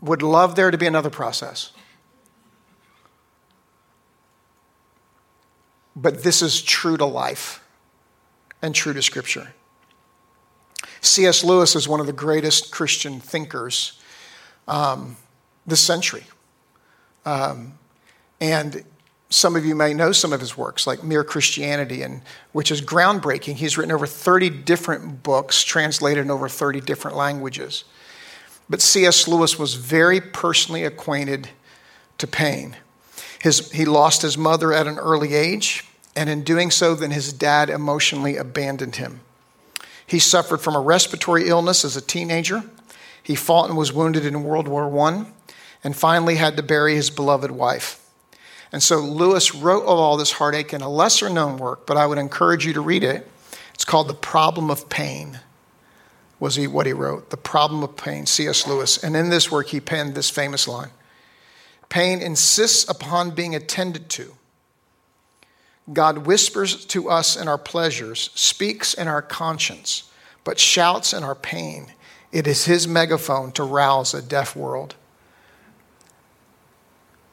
Would 0.00 0.22
love 0.22 0.56
there 0.56 0.70
to 0.70 0.78
be 0.78 0.86
another 0.86 1.10
process. 1.10 1.72
But 5.96 6.22
this 6.22 6.42
is 6.42 6.60
true 6.62 6.96
to 6.96 7.04
life 7.04 7.62
and 8.62 8.74
true 8.74 8.92
to 8.92 9.02
Scripture. 9.02 9.52
C.S. 11.00 11.44
Lewis 11.44 11.76
is 11.76 11.86
one 11.86 12.00
of 12.00 12.06
the 12.06 12.12
greatest 12.12 12.72
Christian 12.72 13.20
thinkers 13.20 14.00
um, 14.66 15.16
this 15.66 15.80
century. 15.80 16.24
Um, 17.24 17.78
and 18.40 18.84
some 19.28 19.56
of 19.56 19.64
you 19.64 19.74
may 19.74 19.94
know 19.94 20.12
some 20.12 20.32
of 20.32 20.40
his 20.40 20.56
works, 20.56 20.86
like 20.86 21.02
Mere 21.02 21.24
Christianity, 21.24 22.02
and, 22.02 22.22
which 22.52 22.70
is 22.70 22.80
groundbreaking. 22.80 23.54
He's 23.54 23.76
written 23.76 23.92
over 23.92 24.06
30 24.06 24.50
different 24.50 25.22
books, 25.22 25.62
translated 25.62 26.24
in 26.24 26.30
over 26.30 26.48
30 26.48 26.80
different 26.80 27.16
languages. 27.16 27.84
But 28.68 28.80
C.S. 28.80 29.28
Lewis 29.28 29.58
was 29.58 29.74
very 29.74 30.20
personally 30.20 30.84
acquainted 30.84 31.50
to 32.18 32.26
pain. 32.26 32.76
His, 33.40 33.70
he 33.72 33.84
lost 33.84 34.22
his 34.22 34.38
mother 34.38 34.72
at 34.72 34.86
an 34.86 34.98
early 34.98 35.34
age, 35.34 35.84
and 36.16 36.30
in 36.30 36.44
doing 36.44 36.70
so, 36.70 36.94
then 36.94 37.10
his 37.10 37.32
dad 37.32 37.68
emotionally 37.68 38.36
abandoned 38.36 38.96
him. 38.96 39.20
He 40.06 40.18
suffered 40.18 40.58
from 40.58 40.76
a 40.76 40.80
respiratory 40.80 41.48
illness 41.48 41.84
as 41.84 41.96
a 41.96 42.00
teenager. 42.00 42.62
He 43.22 43.34
fought 43.34 43.68
and 43.68 43.76
was 43.76 43.92
wounded 43.92 44.24
in 44.24 44.44
World 44.44 44.68
War 44.68 44.98
I, 45.08 45.26
and 45.82 45.96
finally 45.96 46.36
had 46.36 46.56
to 46.56 46.62
bury 46.62 46.94
his 46.94 47.10
beloved 47.10 47.50
wife. 47.50 48.00
And 48.72 48.82
so 48.82 48.96
Lewis 48.98 49.54
wrote 49.54 49.82
of 49.82 49.98
all 49.98 50.16
this 50.16 50.32
heartache 50.32 50.72
in 50.72 50.80
a 50.80 50.88
lesser 50.88 51.30
known 51.30 51.58
work, 51.58 51.86
but 51.86 51.96
I 51.96 52.06
would 52.06 52.18
encourage 52.18 52.66
you 52.66 52.72
to 52.72 52.80
read 52.80 53.04
it. 53.04 53.30
It's 53.72 53.84
called 53.84 54.08
The 54.08 54.14
Problem 54.14 54.70
of 54.70 54.88
Pain, 54.88 55.40
was 56.44 56.56
he, 56.56 56.66
what 56.66 56.84
he 56.84 56.92
wrote. 56.92 57.30
The 57.30 57.38
Problem 57.38 57.82
of 57.82 57.96
Pain, 57.96 58.26
C.S. 58.26 58.66
Lewis. 58.66 59.02
And 59.02 59.16
in 59.16 59.30
this 59.30 59.50
work, 59.50 59.68
he 59.68 59.80
penned 59.80 60.14
this 60.14 60.28
famous 60.28 60.68
line 60.68 60.90
Pain 61.88 62.20
insists 62.20 62.86
upon 62.86 63.30
being 63.30 63.54
attended 63.54 64.10
to. 64.10 64.34
God 65.90 66.26
whispers 66.26 66.84
to 66.86 67.08
us 67.08 67.34
in 67.34 67.48
our 67.48 67.56
pleasures, 67.56 68.28
speaks 68.34 68.92
in 68.92 69.08
our 69.08 69.22
conscience, 69.22 70.10
but 70.44 70.60
shouts 70.60 71.14
in 71.14 71.24
our 71.24 71.34
pain. 71.34 71.94
It 72.30 72.46
is 72.46 72.66
his 72.66 72.86
megaphone 72.86 73.50
to 73.52 73.62
rouse 73.62 74.12
a 74.12 74.20
deaf 74.20 74.54
world 74.54 74.96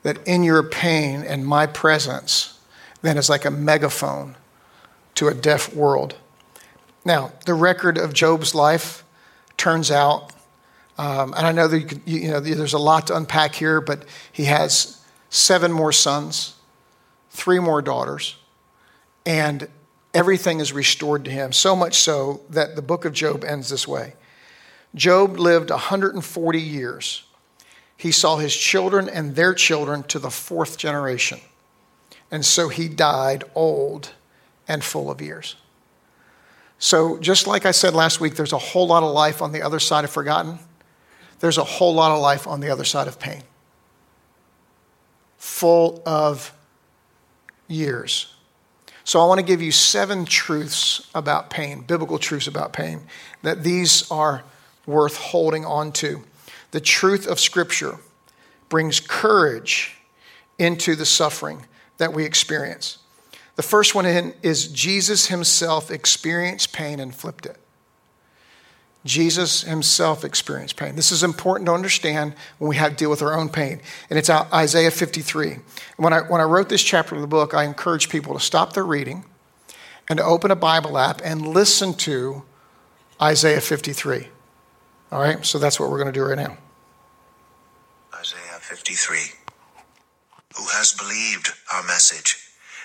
that 0.04 0.26
in 0.26 0.44
your 0.44 0.64
pain 0.64 1.22
and 1.22 1.46
my 1.46 1.66
presence 1.66 2.58
then 3.02 3.18
is 3.18 3.30
like 3.30 3.44
a 3.44 3.52
megaphone 3.52 4.38
to 5.16 5.28
a 5.28 5.34
deaf 5.34 5.76
world. 5.76 6.16
Now, 7.04 7.32
the 7.46 7.54
record 7.54 7.98
of 7.98 8.14
Job's 8.14 8.54
life 8.54 9.04
turns 9.58 9.90
out, 9.92 10.32
um, 10.98 11.34
and 11.34 11.48
I 11.48 11.52
know 11.52 11.68
that 11.68 11.80
you, 11.80 11.86
could, 11.86 12.02
you, 12.06 12.20
you 12.20 12.32
know 12.32 12.40
there's 12.40 12.74
a 12.74 12.80
lot 12.80 13.08
to 13.08 13.16
unpack 13.16 13.56
here, 13.56 13.82
but 13.82 14.06
he 14.32 14.46
has 14.46 15.04
seven 15.30 15.72
more 15.72 15.92
sons, 15.92 16.56
three 17.32 17.60
more 17.60 17.82
daughters, 17.82 18.36
and 19.26 19.68
everything 20.14 20.60
is 20.60 20.74
restored 20.74 21.26
to 21.26 21.32
him. 21.32 21.54
So 21.54 21.76
much 21.76 21.96
so 21.96 22.42
that 22.50 22.76
the 22.76 22.82
book 22.82 23.06
of 23.06 23.14
Job 23.14 23.44
ends 23.44 23.70
this 23.70 23.88
way 23.88 24.14
Job 24.94 25.38
lived 25.38 25.70
140 25.70 26.62
years 26.62 27.24
he 28.02 28.12
saw 28.12 28.38
his 28.38 28.56
children 28.56 29.08
and 29.08 29.36
their 29.36 29.54
children 29.54 30.02
to 30.02 30.18
the 30.18 30.32
fourth 30.32 30.76
generation. 30.76 31.40
And 32.32 32.44
so 32.44 32.68
he 32.68 32.88
died 32.88 33.44
old 33.54 34.14
and 34.68 34.84
full 34.84 35.12
of 35.12 35.22
years. 35.22 35.56
So, 36.84 37.20
just 37.20 37.46
like 37.46 37.68
I 37.68 37.72
said 37.72 37.94
last 37.94 38.20
week, 38.20 38.34
there's 38.34 38.54
a 38.54 38.58
whole 38.58 38.88
lot 38.88 39.04
of 39.04 39.14
life 39.14 39.44
on 39.44 39.52
the 39.52 39.62
other 39.62 39.80
side 39.80 40.04
of 40.04 40.10
forgotten. 40.10 40.58
There's 41.40 41.60
a 41.60 41.64
whole 41.64 41.94
lot 41.94 42.12
of 42.12 42.20
life 42.20 42.48
on 42.48 42.60
the 42.60 42.72
other 42.72 42.86
side 42.86 43.08
of 43.08 43.20
pain. 43.20 43.44
Full 45.38 46.02
of 46.08 46.52
years. 47.68 48.34
So, 49.04 49.22
I 49.22 49.28
want 49.28 49.40
to 49.40 49.46
give 49.46 49.62
you 49.62 49.72
seven 49.72 50.26
truths 50.26 51.08
about 51.14 51.52
pain, 51.52 51.82
biblical 51.82 52.18
truths 52.18 52.48
about 52.48 52.74
pain, 52.74 53.02
that 53.44 53.64
these 53.64 54.10
are 54.10 54.44
worth 54.88 55.18
holding 55.18 55.64
on 55.64 55.92
to. 55.92 56.24
The 56.72 56.82
truth 56.82 57.28
of 57.28 57.40
Scripture 57.40 57.98
brings 58.70 59.00
courage 59.00 59.98
into 60.58 60.96
the 60.96 61.06
suffering 61.06 61.68
that 62.00 62.12
we 62.12 62.26
experience. 62.26 62.98
The 63.62 63.68
first 63.68 63.94
one 63.94 64.08
is 64.08 64.70
Jesus 64.70 65.28
himself 65.28 65.92
experienced 65.92 66.74
pain 66.74 67.00
and 67.00 67.14
flipped 67.14 67.46
it. 67.46 67.58
Jesus 69.06 69.62
himself 69.62 70.26
experienced 70.26 70.78
pain. 70.78 70.96
This 70.96 71.12
is 71.12 71.22
important 71.22 71.68
to 71.68 71.74
understand 71.74 72.34
when 72.58 72.70
we 72.70 72.78
have 72.78 72.94
to 72.94 72.96
deal 72.96 73.12
with 73.12 73.22
our 73.22 73.38
own 73.38 73.50
pain. 73.50 73.80
And 74.10 74.18
it's 74.18 74.32
Isaiah 74.32 74.90
53. 74.90 75.58
When 75.98 76.12
I, 76.12 76.22
when 76.22 76.42
I 76.42 76.46
wrote 76.46 76.70
this 76.70 76.82
chapter 76.82 77.14
of 77.14 77.22
the 77.22 77.28
book, 77.28 77.54
I 77.54 77.66
encouraged 77.66 78.10
people 78.10 78.34
to 78.34 78.40
stop 78.40 78.74
their 78.74 78.84
reading 78.84 79.26
and 80.10 80.18
to 80.18 80.26
open 80.26 80.50
a 80.50 80.56
Bible 80.56 80.98
app 80.98 81.22
and 81.24 81.46
listen 81.46 81.94
to 81.98 82.42
Isaiah 83.22 83.62
53. 83.62 84.28
All 85.12 85.22
right, 85.22 85.46
so 85.46 85.60
that's 85.60 85.80
what 85.80 85.92
we're 85.92 86.00
going 86.00 86.12
to 86.12 86.20
do 86.20 86.24
right 86.24 86.36
now. 86.36 86.58
Isaiah 88.16 88.58
53. 88.60 89.20
Who 90.58 90.64
has 90.64 90.94
believed 90.94 91.52
our 91.72 91.84
message, 91.84 92.51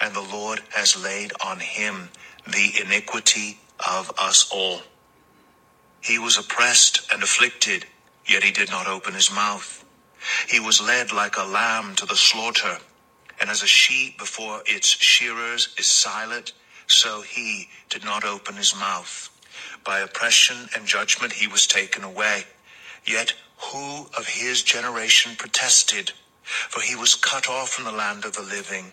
and 0.00 0.14
the 0.14 0.20
Lord 0.22 0.60
has 0.70 1.02
laid 1.02 1.32
on 1.44 1.60
him 1.60 2.10
the 2.46 2.72
iniquity 2.84 3.58
of 3.86 4.12
us 4.18 4.50
all. 4.52 4.82
He 6.02 6.18
was 6.18 6.38
oppressed 6.38 7.12
and 7.12 7.22
afflicted, 7.22 7.86
yet 8.26 8.44
he 8.44 8.52
did 8.52 8.70
not 8.70 8.86
open 8.88 9.14
his 9.14 9.32
mouth. 9.32 9.84
He 10.48 10.60
was 10.60 10.80
led 10.80 11.12
like 11.12 11.36
a 11.36 11.44
lamb 11.44 11.96
to 11.96 12.06
the 12.06 12.16
slaughter, 12.16 12.78
and 13.40 13.50
as 13.50 13.62
a 13.62 13.68
sheep 13.68 14.18
before 14.18 14.62
its 14.66 14.88
shearers 14.88 15.74
is 15.78 15.86
silent, 15.86 16.52
so 16.86 17.22
he 17.22 17.68
did 17.90 18.04
not 18.04 18.24
open 18.24 18.56
his 18.56 18.74
mouth. 18.76 19.30
By 19.84 20.00
oppression 20.00 20.68
and 20.76 20.86
judgment 20.86 21.34
he 21.34 21.48
was 21.48 21.66
taken 21.66 22.04
away. 22.04 22.44
Yet 23.06 23.34
who 23.58 24.08
of 24.18 24.26
his 24.28 24.62
generation 24.62 25.36
protested? 25.36 26.12
For 26.44 26.80
he 26.82 26.96
was 26.96 27.14
cut 27.16 27.48
off 27.48 27.70
from 27.70 27.84
the 27.84 27.92
land 27.92 28.24
of 28.24 28.34
the 28.34 28.42
living. 28.42 28.92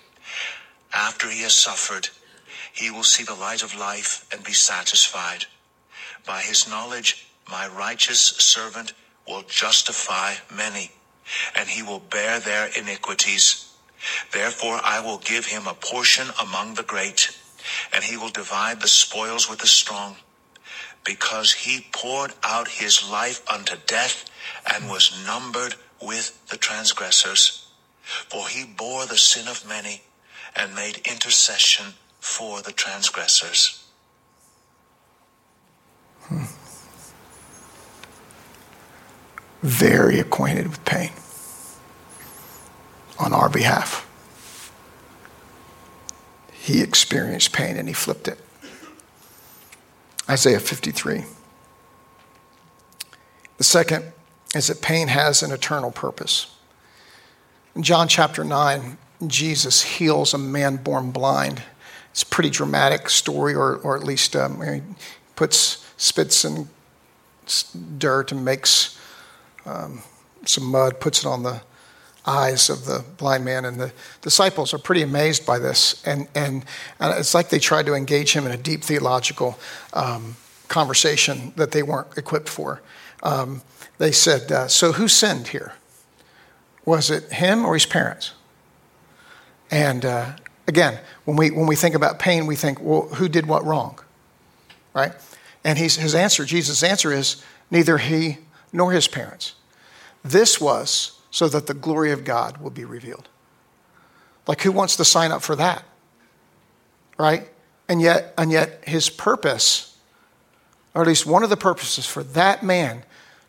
After 0.93 1.29
he 1.29 1.41
has 1.41 1.55
suffered, 1.55 2.09
he 2.73 2.89
will 2.89 3.03
see 3.03 3.23
the 3.23 3.35
light 3.35 3.63
of 3.63 3.75
life 3.75 4.25
and 4.31 4.43
be 4.43 4.53
satisfied. 4.53 5.45
By 6.25 6.41
his 6.41 6.67
knowledge, 6.67 7.27
my 7.49 7.67
righteous 7.67 8.19
servant 8.19 8.93
will 9.27 9.43
justify 9.43 10.35
many, 10.53 10.91
and 11.55 11.69
he 11.69 11.83
will 11.83 11.99
bear 11.99 12.39
their 12.39 12.67
iniquities. 12.67 13.73
Therefore, 14.31 14.79
I 14.83 14.99
will 14.99 15.19
give 15.19 15.45
him 15.45 15.67
a 15.67 15.73
portion 15.73 16.27
among 16.39 16.73
the 16.73 16.83
great, 16.83 17.37
and 17.93 18.03
he 18.03 18.17
will 18.17 18.29
divide 18.29 18.81
the 18.81 18.87
spoils 18.87 19.49
with 19.49 19.59
the 19.59 19.67
strong 19.67 20.17
because 21.03 21.51
he 21.53 21.87
poured 21.91 22.33
out 22.43 22.67
his 22.67 23.09
life 23.09 23.41
unto 23.51 23.75
death 23.87 24.25
and 24.71 24.89
was 24.89 25.25
numbered 25.25 25.75
with 26.01 26.47
the 26.49 26.57
transgressors. 26.57 27.67
For 28.29 28.47
he 28.47 28.65
bore 28.65 29.05
the 29.05 29.17
sin 29.17 29.47
of 29.47 29.67
many 29.67 30.01
and 30.55 30.75
made 30.75 30.97
intercession 31.07 31.93
for 32.19 32.61
the 32.61 32.71
transgressors. 32.71 33.83
Hmm. 36.23 36.45
Very 39.61 40.19
acquainted 40.19 40.67
with 40.67 40.83
pain 40.85 41.11
on 43.19 43.33
our 43.33 43.49
behalf. 43.49 44.07
He 46.51 46.81
experienced 46.81 47.53
pain 47.53 47.77
and 47.77 47.87
he 47.87 47.93
flipped 47.93 48.27
it. 48.27 48.39
Isaiah 50.29 50.59
53. 50.59 51.25
The 53.57 53.63
second 53.63 54.13
is 54.55 54.67
that 54.67 54.81
pain 54.81 55.07
has 55.09 55.43
an 55.43 55.51
eternal 55.51 55.91
purpose. 55.91 56.55
In 57.75 57.83
John 57.83 58.07
chapter 58.07 58.43
9, 58.43 58.97
Jesus 59.27 59.83
heals 59.83 60.33
a 60.33 60.37
man 60.37 60.77
born 60.77 61.11
blind. 61.11 61.61
It's 62.11 62.23
a 62.23 62.27
pretty 62.27 62.49
dramatic 62.49 63.09
story, 63.09 63.53
or, 63.53 63.77
or 63.77 63.95
at 63.95 64.03
least 64.03 64.35
um, 64.35 64.61
he 64.61 64.81
puts 65.35 65.85
spits 65.97 66.43
in 66.43 66.67
dirt 67.97 68.31
and 68.31 68.43
makes 68.43 68.99
um, 69.65 70.01
some 70.45 70.65
mud, 70.65 70.99
puts 70.99 71.19
it 71.19 71.27
on 71.27 71.43
the 71.43 71.61
eyes 72.25 72.69
of 72.69 72.85
the 72.85 73.03
blind 73.17 73.45
man. 73.45 73.65
And 73.65 73.79
the 73.79 73.91
disciples 74.21 74.73
are 74.73 74.77
pretty 74.77 75.01
amazed 75.01 75.45
by 75.45 75.59
this. 75.59 76.05
And, 76.05 76.27
and, 76.35 76.65
and 76.99 77.17
it's 77.17 77.33
like 77.33 77.49
they 77.49 77.59
tried 77.59 77.85
to 77.85 77.93
engage 77.93 78.33
him 78.33 78.45
in 78.45 78.51
a 78.51 78.57
deep 78.57 78.83
theological 78.83 79.57
um, 79.93 80.35
conversation 80.67 81.53
that 81.55 81.71
they 81.71 81.83
weren't 81.83 82.17
equipped 82.17 82.49
for. 82.49 82.81
Um, 83.23 83.61
they 83.97 84.11
said, 84.11 84.51
uh, 84.51 84.67
So 84.67 84.93
who 84.93 85.07
sinned 85.07 85.49
here? 85.49 85.73
Was 86.85 87.11
it 87.11 87.31
him 87.33 87.65
or 87.65 87.75
his 87.75 87.85
parents? 87.85 88.33
And 89.71 90.05
uh, 90.05 90.33
again, 90.67 90.99
when 91.25 91.37
we, 91.37 91.49
when 91.49 91.65
we 91.65 91.75
think 91.75 91.95
about 91.95 92.19
pain, 92.19 92.45
we 92.45 92.55
think, 92.55 92.79
well, 92.81 93.07
who 93.15 93.29
did 93.29 93.47
what 93.47 93.65
wrong? 93.65 93.99
Right? 94.93 95.13
And 95.63 95.77
his 95.77 96.13
answer, 96.13 96.43
Jesus' 96.43 96.83
answer 96.83 97.11
is 97.11 97.41
neither 97.71 97.97
he 97.97 98.39
nor 98.73 98.91
his 98.91 99.07
parents. 99.07 99.53
This 100.23 100.59
was 100.59 101.19
so 101.31 101.47
that 101.47 101.67
the 101.67 101.73
glory 101.73 102.11
of 102.11 102.23
God 102.23 102.57
will 102.57 102.69
be 102.69 102.83
revealed. 102.83 103.29
Like, 104.47 104.61
who 104.61 104.71
wants 104.71 104.97
to 104.97 105.05
sign 105.05 105.31
up 105.31 105.41
for 105.41 105.55
that? 105.55 105.83
Right? 107.17 107.49
And 107.87 108.01
yet, 108.01 108.33
and 108.37 108.51
yet 108.51 108.83
his 108.85 109.09
purpose, 109.09 109.97
or 110.93 111.03
at 111.03 111.07
least 111.07 111.25
one 111.25 111.43
of 111.43 111.49
the 111.49 111.57
purposes 111.57 112.05
for 112.05 112.23
that 112.23 112.63
man 112.63 113.03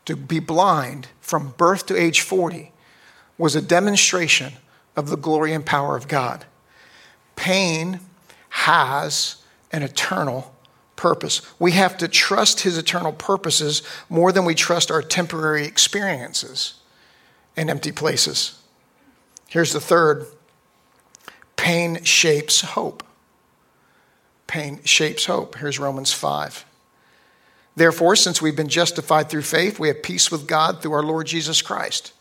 to 0.05 0.17
be 0.17 0.39
blind 0.39 1.09
from 1.21 1.55
birth 1.57 1.87
to 1.87 1.97
age 1.97 2.21
40, 2.21 2.73
was 3.39 3.57
a 3.57 3.63
demonstration 3.63 4.53
of 4.97 5.09
the 5.09 5.17
glory 5.17 5.53
and 5.53 5.65
power 5.65 5.97
of 5.97 6.09
God. 6.09 6.45
Pain 7.37 8.01
has 8.51 9.37
an 9.71 9.83
eternal 9.83 10.55
purpose. 10.97 11.43
We 11.59 11.73
have 11.73 11.97
to 11.99 12.09
trust 12.09 12.61
his 12.61 12.79
eternal 12.79 13.13
purposes 13.13 13.83
more 14.09 14.31
than 14.31 14.45
we 14.45 14.55
trust 14.55 14.91
our 14.91 15.03
temporary 15.03 15.67
experiences 15.67 16.75
and 17.57 17.69
empty 17.71 17.93
places. 17.93 18.61
Here's 19.49 19.73
the 19.73 19.81
third 19.81 20.27
pain 21.57 22.05
shapes 22.05 22.61
hope. 22.61 23.03
Pain 24.47 24.81
shapes 24.85 25.27
hope. 25.27 25.57
Here's 25.57 25.79
Romans 25.79 26.13
5. 26.13 26.65
Therefore, 27.75 28.17
since 28.17 28.43
we've 28.43 28.57
been 28.57 28.69
justified 28.69 29.31
through 29.31 29.43
faith, 29.43 29.79
we 29.79 29.89
have 29.89 30.03
peace 30.03 30.31
with 30.31 30.47
God 30.47 30.83
through 30.83 30.93
our 30.93 31.03
Lord 31.03 31.27
Jesus 31.27 31.63
Christ, 31.63 32.13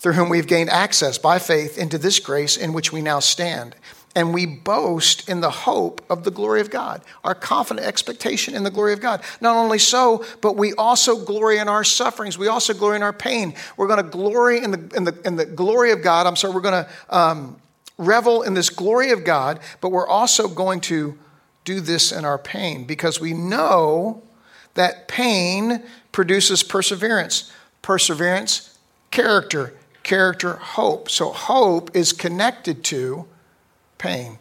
through 0.00 0.14
whom 0.14 0.28
we've 0.28 0.46
gained 0.46 0.70
access 0.70 1.18
by 1.18 1.38
faith 1.38 1.78
into 1.78 1.98
this 1.98 2.18
grace 2.18 2.56
in 2.56 2.72
which 2.72 2.92
we 2.92 3.00
now 3.00 3.20
stand 3.20 3.76
and 4.16 4.34
we 4.34 4.44
boast 4.44 5.28
in 5.28 5.40
the 5.40 5.50
hope 5.50 6.04
of 6.10 6.24
the 6.24 6.30
glory 6.30 6.60
of 6.60 6.70
God, 6.70 7.02
our 7.22 7.34
confident 7.34 7.86
expectation 7.86 8.54
in 8.54 8.64
the 8.64 8.70
glory 8.70 8.92
of 8.92 9.00
God. 9.00 9.22
Not 9.40 9.56
only 9.56 9.78
so, 9.78 10.24
but 10.40 10.56
we 10.56 10.72
also 10.74 11.24
glory 11.24 11.58
in 11.58 11.68
our 11.68 11.84
sufferings. 11.84 12.36
We 12.36 12.48
also 12.48 12.74
glory 12.74 12.96
in 12.96 13.02
our 13.02 13.12
pain. 13.12 13.54
We're 13.76 13.86
going 13.86 14.02
to 14.02 14.10
glory 14.10 14.62
in 14.62 14.72
the, 14.72 14.96
in 14.96 15.04
the, 15.04 15.20
in 15.24 15.36
the 15.36 15.46
glory 15.46 15.92
of 15.92 16.02
God. 16.02 16.26
I'm 16.26 16.34
sorry, 16.34 16.54
we're 16.54 16.60
going 16.60 16.84
to 16.84 16.90
um, 17.16 17.60
revel 17.98 18.42
in 18.42 18.54
this 18.54 18.70
glory 18.70 19.12
of 19.12 19.24
God, 19.24 19.60
but 19.80 19.90
we're 19.90 20.08
also 20.08 20.48
going 20.48 20.80
to 20.82 21.16
do 21.64 21.80
this 21.80 22.10
in 22.10 22.24
our 22.24 22.38
pain 22.38 22.84
because 22.84 23.20
we 23.20 23.32
know 23.32 24.22
that 24.74 25.06
pain 25.06 25.84
produces 26.10 26.64
perseverance. 26.64 27.52
Perseverance, 27.82 28.76
character. 29.10 29.74
Character, 30.10 30.56
hope. 30.56 31.08
So 31.08 31.30
hope 31.30 31.94
is 31.94 32.12
connected 32.12 32.82
to 32.86 33.26
pain. 33.96 34.40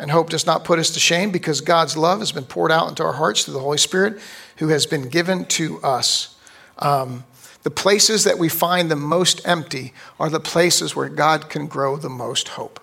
And 0.00 0.10
hope 0.10 0.30
does 0.30 0.46
not 0.46 0.64
put 0.64 0.80
us 0.80 0.90
to 0.90 0.98
shame 0.98 1.30
because 1.30 1.60
God's 1.60 1.96
love 1.96 2.18
has 2.18 2.32
been 2.32 2.42
poured 2.42 2.72
out 2.72 2.88
into 2.88 3.04
our 3.04 3.12
hearts 3.12 3.44
through 3.44 3.54
the 3.54 3.60
Holy 3.60 3.78
Spirit 3.78 4.20
who 4.56 4.66
has 4.66 4.84
been 4.84 5.10
given 5.10 5.44
to 5.44 5.80
us. 5.82 6.34
Um, 6.80 7.22
the 7.62 7.70
places 7.70 8.24
that 8.24 8.36
we 8.36 8.48
find 8.48 8.90
the 8.90 8.96
most 8.96 9.46
empty 9.46 9.92
are 10.18 10.28
the 10.28 10.40
places 10.40 10.96
where 10.96 11.08
God 11.08 11.48
can 11.48 11.68
grow 11.68 11.96
the 11.96 12.10
most 12.10 12.48
hope. 12.48 12.80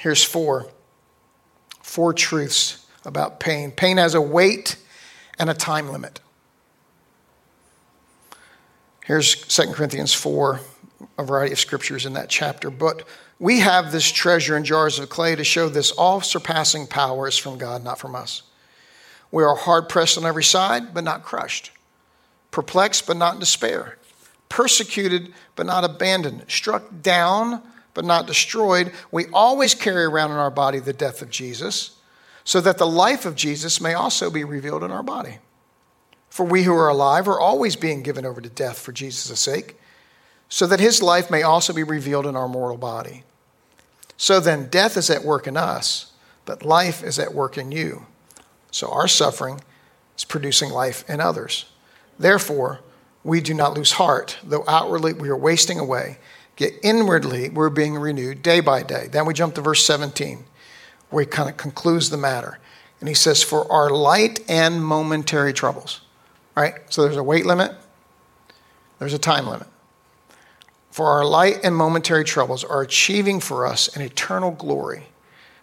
Here's 0.00 0.22
four 0.22 0.66
four 1.80 2.12
truths 2.12 2.84
about 3.06 3.40
pain. 3.40 3.70
Pain 3.70 3.96
has 3.96 4.14
a 4.14 4.20
weight 4.20 4.76
and 5.38 5.48
a 5.48 5.54
time 5.54 5.88
limit. 5.88 6.20
Here's 9.10 9.34
2 9.34 9.72
Corinthians 9.72 10.14
4 10.14 10.60
a 11.18 11.24
variety 11.24 11.52
of 11.52 11.58
scriptures 11.58 12.06
in 12.06 12.12
that 12.12 12.28
chapter. 12.28 12.70
But 12.70 13.02
we 13.40 13.58
have 13.58 13.90
this 13.90 14.08
treasure 14.08 14.56
in 14.56 14.62
jars 14.62 15.00
of 15.00 15.08
clay 15.08 15.34
to 15.34 15.42
show 15.42 15.68
this 15.68 15.90
all 15.90 16.20
surpassing 16.20 16.86
power 16.86 17.26
is 17.26 17.36
from 17.36 17.58
God, 17.58 17.82
not 17.82 17.98
from 17.98 18.14
us. 18.14 18.44
We 19.32 19.42
are 19.42 19.56
hard 19.56 19.88
pressed 19.88 20.16
on 20.16 20.24
every 20.24 20.44
side, 20.44 20.94
but 20.94 21.02
not 21.02 21.24
crushed, 21.24 21.72
perplexed, 22.52 23.08
but 23.08 23.16
not 23.16 23.34
in 23.34 23.40
despair, 23.40 23.98
persecuted, 24.48 25.34
but 25.56 25.66
not 25.66 25.82
abandoned, 25.82 26.44
struck 26.46 26.84
down, 27.02 27.64
but 27.94 28.04
not 28.04 28.28
destroyed, 28.28 28.92
we 29.10 29.26
always 29.32 29.74
carry 29.74 30.04
around 30.04 30.30
in 30.30 30.36
our 30.36 30.52
body 30.52 30.78
the 30.78 30.92
death 30.92 31.20
of 31.20 31.30
Jesus, 31.30 31.96
so 32.44 32.60
that 32.60 32.78
the 32.78 32.86
life 32.86 33.26
of 33.26 33.34
Jesus 33.34 33.80
may 33.80 33.92
also 33.92 34.30
be 34.30 34.44
revealed 34.44 34.84
in 34.84 34.92
our 34.92 35.02
body. 35.02 35.38
For 36.30 36.46
we 36.46 36.62
who 36.62 36.72
are 36.72 36.88
alive 36.88 37.28
are 37.28 37.40
always 37.40 37.76
being 37.76 38.02
given 38.02 38.24
over 38.24 38.40
to 38.40 38.48
death 38.48 38.78
for 38.78 38.92
Jesus' 38.92 39.38
sake, 39.38 39.76
so 40.48 40.66
that 40.66 40.80
his 40.80 41.02
life 41.02 41.30
may 41.30 41.42
also 41.42 41.72
be 41.72 41.82
revealed 41.82 42.26
in 42.26 42.36
our 42.36 42.48
mortal 42.48 42.78
body. 42.78 43.24
So 44.16 44.38
then, 44.38 44.68
death 44.68 44.96
is 44.96 45.10
at 45.10 45.24
work 45.24 45.46
in 45.46 45.56
us, 45.56 46.12
but 46.44 46.64
life 46.64 47.02
is 47.02 47.18
at 47.18 47.34
work 47.34 47.58
in 47.58 47.72
you. 47.72 48.06
So 48.70 48.90
our 48.92 49.08
suffering 49.08 49.60
is 50.16 50.24
producing 50.24 50.70
life 50.70 51.08
in 51.08 51.20
others. 51.20 51.66
Therefore, 52.18 52.80
we 53.24 53.40
do 53.40 53.54
not 53.54 53.74
lose 53.74 53.92
heart, 53.92 54.38
though 54.44 54.64
outwardly 54.68 55.12
we 55.12 55.28
are 55.28 55.36
wasting 55.36 55.78
away, 55.78 56.18
yet 56.58 56.72
inwardly 56.82 57.48
we're 57.48 57.70
being 57.70 57.94
renewed 57.96 58.42
day 58.42 58.60
by 58.60 58.82
day. 58.82 59.08
Then 59.10 59.26
we 59.26 59.34
jump 59.34 59.54
to 59.56 59.62
verse 59.62 59.84
17, 59.84 60.44
where 61.10 61.24
he 61.24 61.30
kind 61.30 61.48
of 61.48 61.56
concludes 61.56 62.10
the 62.10 62.16
matter. 62.16 62.58
And 63.00 63.08
he 63.08 63.14
says, 63.14 63.42
For 63.42 63.70
our 63.72 63.90
light 63.90 64.40
and 64.48 64.84
momentary 64.84 65.52
troubles. 65.52 66.02
So 66.88 67.02
there's 67.02 67.16
a 67.16 67.22
weight 67.22 67.46
limit, 67.46 67.72
there's 68.98 69.14
a 69.14 69.18
time 69.18 69.46
limit. 69.46 69.66
For 70.90 71.06
our 71.06 71.24
light 71.24 71.60
and 71.62 71.74
momentary 71.74 72.24
troubles 72.24 72.64
are 72.64 72.82
achieving 72.82 73.40
for 73.40 73.66
us 73.66 73.94
an 73.96 74.02
eternal 74.02 74.50
glory 74.50 75.04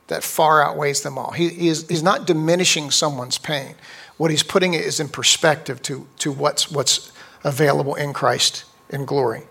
that 0.07 0.23
far 0.23 0.63
outweighs 0.63 1.01
them 1.01 1.17
all. 1.17 1.31
He, 1.31 1.49
he 1.49 1.67
is, 1.67 1.87
he's 1.89 2.03
not 2.03 2.25
diminishing 2.25 2.91
someone's 2.91 3.37
pain. 3.37 3.75
What 4.15 4.31
he's 4.31 4.43
putting 4.43 4.73
it 4.73 4.81
is 4.81 4.99
in 4.99 5.09
perspective 5.09 5.81
to, 5.83 6.07
to 6.19 6.31
what's, 6.31 6.71
what's 6.71 7.11
available 7.43 7.95
in 7.95 8.13
Christ 8.13 8.63
in 8.89 9.05
glory. 9.05 9.43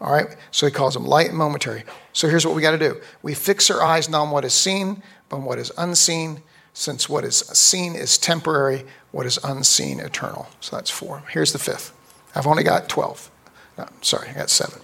All 0.00 0.12
right? 0.12 0.36
So 0.50 0.66
he 0.66 0.72
calls 0.72 0.94
them 0.94 1.06
light 1.06 1.28
and 1.28 1.38
momentary. 1.38 1.84
So 2.12 2.28
here's 2.28 2.46
what 2.46 2.54
we 2.54 2.62
got 2.62 2.72
to 2.72 2.78
do 2.78 3.00
we 3.22 3.34
fix 3.34 3.70
our 3.70 3.82
eyes 3.82 4.08
not 4.08 4.24
on 4.24 4.30
what 4.30 4.44
is 4.44 4.52
seen, 4.52 5.02
but 5.28 5.36
on 5.36 5.44
what 5.44 5.58
is 5.58 5.72
unseen, 5.78 6.42
since 6.74 7.08
what 7.08 7.24
is 7.24 7.36
seen 7.36 7.94
is 7.94 8.18
temporary, 8.18 8.84
what 9.12 9.24
is 9.24 9.38
unseen, 9.42 10.00
eternal. 10.00 10.48
So 10.60 10.76
that's 10.76 10.90
four. 10.90 11.22
Here's 11.30 11.52
the 11.52 11.58
fifth. 11.58 11.92
I've 12.34 12.48
only 12.48 12.64
got 12.64 12.88
12. 12.88 13.30
No, 13.78 13.86
sorry, 14.02 14.28
I 14.28 14.34
got 14.34 14.50
seven. 14.50 14.80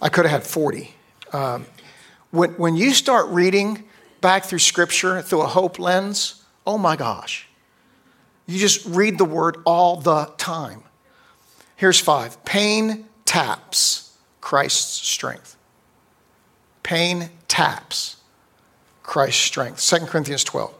I 0.00 0.10
could 0.10 0.26
have 0.26 0.42
had 0.42 0.46
40. 0.46 0.94
Um, 1.32 1.66
when, 2.30 2.50
when 2.52 2.76
you 2.76 2.92
start 2.92 3.28
reading 3.28 3.84
back 4.20 4.44
through 4.44 4.58
Scripture 4.58 5.22
through 5.22 5.40
a 5.40 5.46
hope 5.46 5.78
lens, 5.78 6.44
oh 6.66 6.76
my 6.76 6.96
gosh. 6.96 7.48
You 8.46 8.58
just 8.58 8.84
read 8.86 9.16
the 9.16 9.24
word 9.24 9.56
all 9.64 9.96
the 9.96 10.26
time. 10.36 10.82
Here's 11.76 11.98
five 11.98 12.44
pain 12.44 13.06
taps 13.24 14.16
Christ's 14.42 15.06
strength. 15.06 15.56
Pain 16.82 17.30
taps 17.46 18.17
Christ's 19.08 19.42
strength. 19.42 19.80
2 19.80 20.04
Corinthians 20.06 20.44
12. 20.44 20.72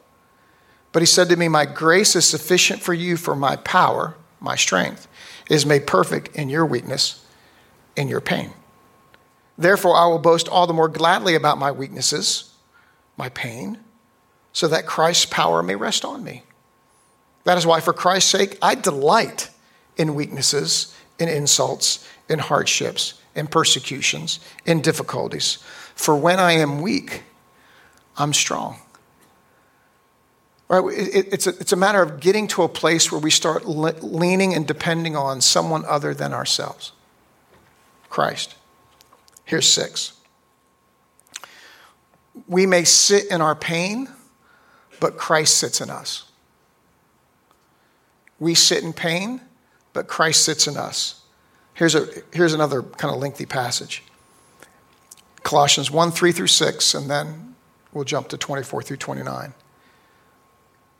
But 0.93 1.01
he 1.01 1.07
said 1.07 1.31
to 1.31 1.37
me, 1.37 1.49
My 1.49 1.65
grace 1.65 2.15
is 2.15 2.29
sufficient 2.29 2.83
for 2.83 2.93
you, 2.93 3.17
for 3.17 3.35
my 3.35 3.57
power, 3.57 4.17
my 4.39 4.55
strength, 4.55 5.09
is 5.49 5.65
made 5.65 5.87
perfect 5.87 6.37
in 6.37 6.51
your 6.51 6.67
weakness, 6.67 7.25
in 7.97 8.07
your 8.07 8.21
pain. 8.21 8.51
Therefore, 9.57 9.97
I 9.97 10.07
will 10.07 10.19
boast 10.19 10.47
all 10.47 10.67
the 10.67 10.75
more 10.75 10.89
gladly 10.89 11.35
about 11.35 11.57
my 11.57 11.73
weaknesses, 11.73 12.53
my 13.17 13.31
pain, 13.31 13.79
so 14.53 14.69
that 14.69 14.85
Christ's 14.85 15.25
power 15.25 15.63
may 15.63 15.75
rest 15.75 16.05
on 16.05 16.23
me. 16.23 16.43
That 17.45 17.57
is 17.57 17.67
why, 17.67 17.81
for 17.81 17.95
Christ's 17.95 18.31
sake, 18.31 18.59
I 18.61 18.75
delight 18.75 19.49
in 19.97 20.15
weaknesses, 20.15 20.95
in 21.19 21.31
insults, 21.31 22.07
in 22.29 22.41
hardships, 22.41 23.15
in 23.35 23.47
persecutions, 23.47 24.39
in 24.67 24.83
difficulties. 24.83 25.59
For 25.95 26.15
when 26.15 26.39
I 26.39 26.53
am 26.53 26.83
weak, 26.83 27.23
I'm 28.19 28.33
strong. 28.33 28.81
Right? 30.69 30.83
It's, 30.93 31.47
a, 31.47 31.51
it's 31.51 31.73
a 31.73 31.77
matter 31.77 32.03
of 32.03 32.21
getting 32.21 32.47
to 32.49 32.63
a 32.63 32.69
place 32.69 33.11
where 33.11 33.21
we 33.21 33.31
start 33.31 33.67
leaning 33.67 34.55
and 34.55 34.67
depending 34.67 35.17
on 35.17 35.41
someone 35.41 35.85
other 35.87 36.13
than 36.13 36.35
ourselves 36.35 36.93
Christ. 38.11 38.55
Here's 39.45 39.67
six. 39.67 40.13
We 42.47 42.67
may 42.67 42.85
sit 42.85 43.31
in 43.31 43.41
our 43.41 43.55
pain, 43.55 44.09
but 45.01 45.17
Christ 45.17 45.57
sits 45.57 45.81
in 45.81 45.89
us. 45.89 46.25
We 48.39 48.55
sit 48.55 48.85
in 48.85 48.93
pain, 48.93 49.41
but 49.93 50.07
Christ 50.07 50.45
sits 50.45 50.67
in 50.67 50.77
us. 50.77 51.23
Here's, 51.75 51.95
a, 51.95 52.09
here's 52.33 52.53
another 52.53 52.83
kind 52.83 53.15
of 53.15 53.21
lengthy 53.21 53.47
passage 53.47 54.03
Colossians 55.43 55.91
1 55.91 56.11
3 56.11 56.33
through 56.33 56.47
6, 56.47 56.95
and 56.95 57.11
then 57.11 57.55
we'll 57.93 58.05
jump 58.05 58.29
to 58.29 58.39
24 58.39 58.83
through 58.83 58.97
29. 58.97 59.55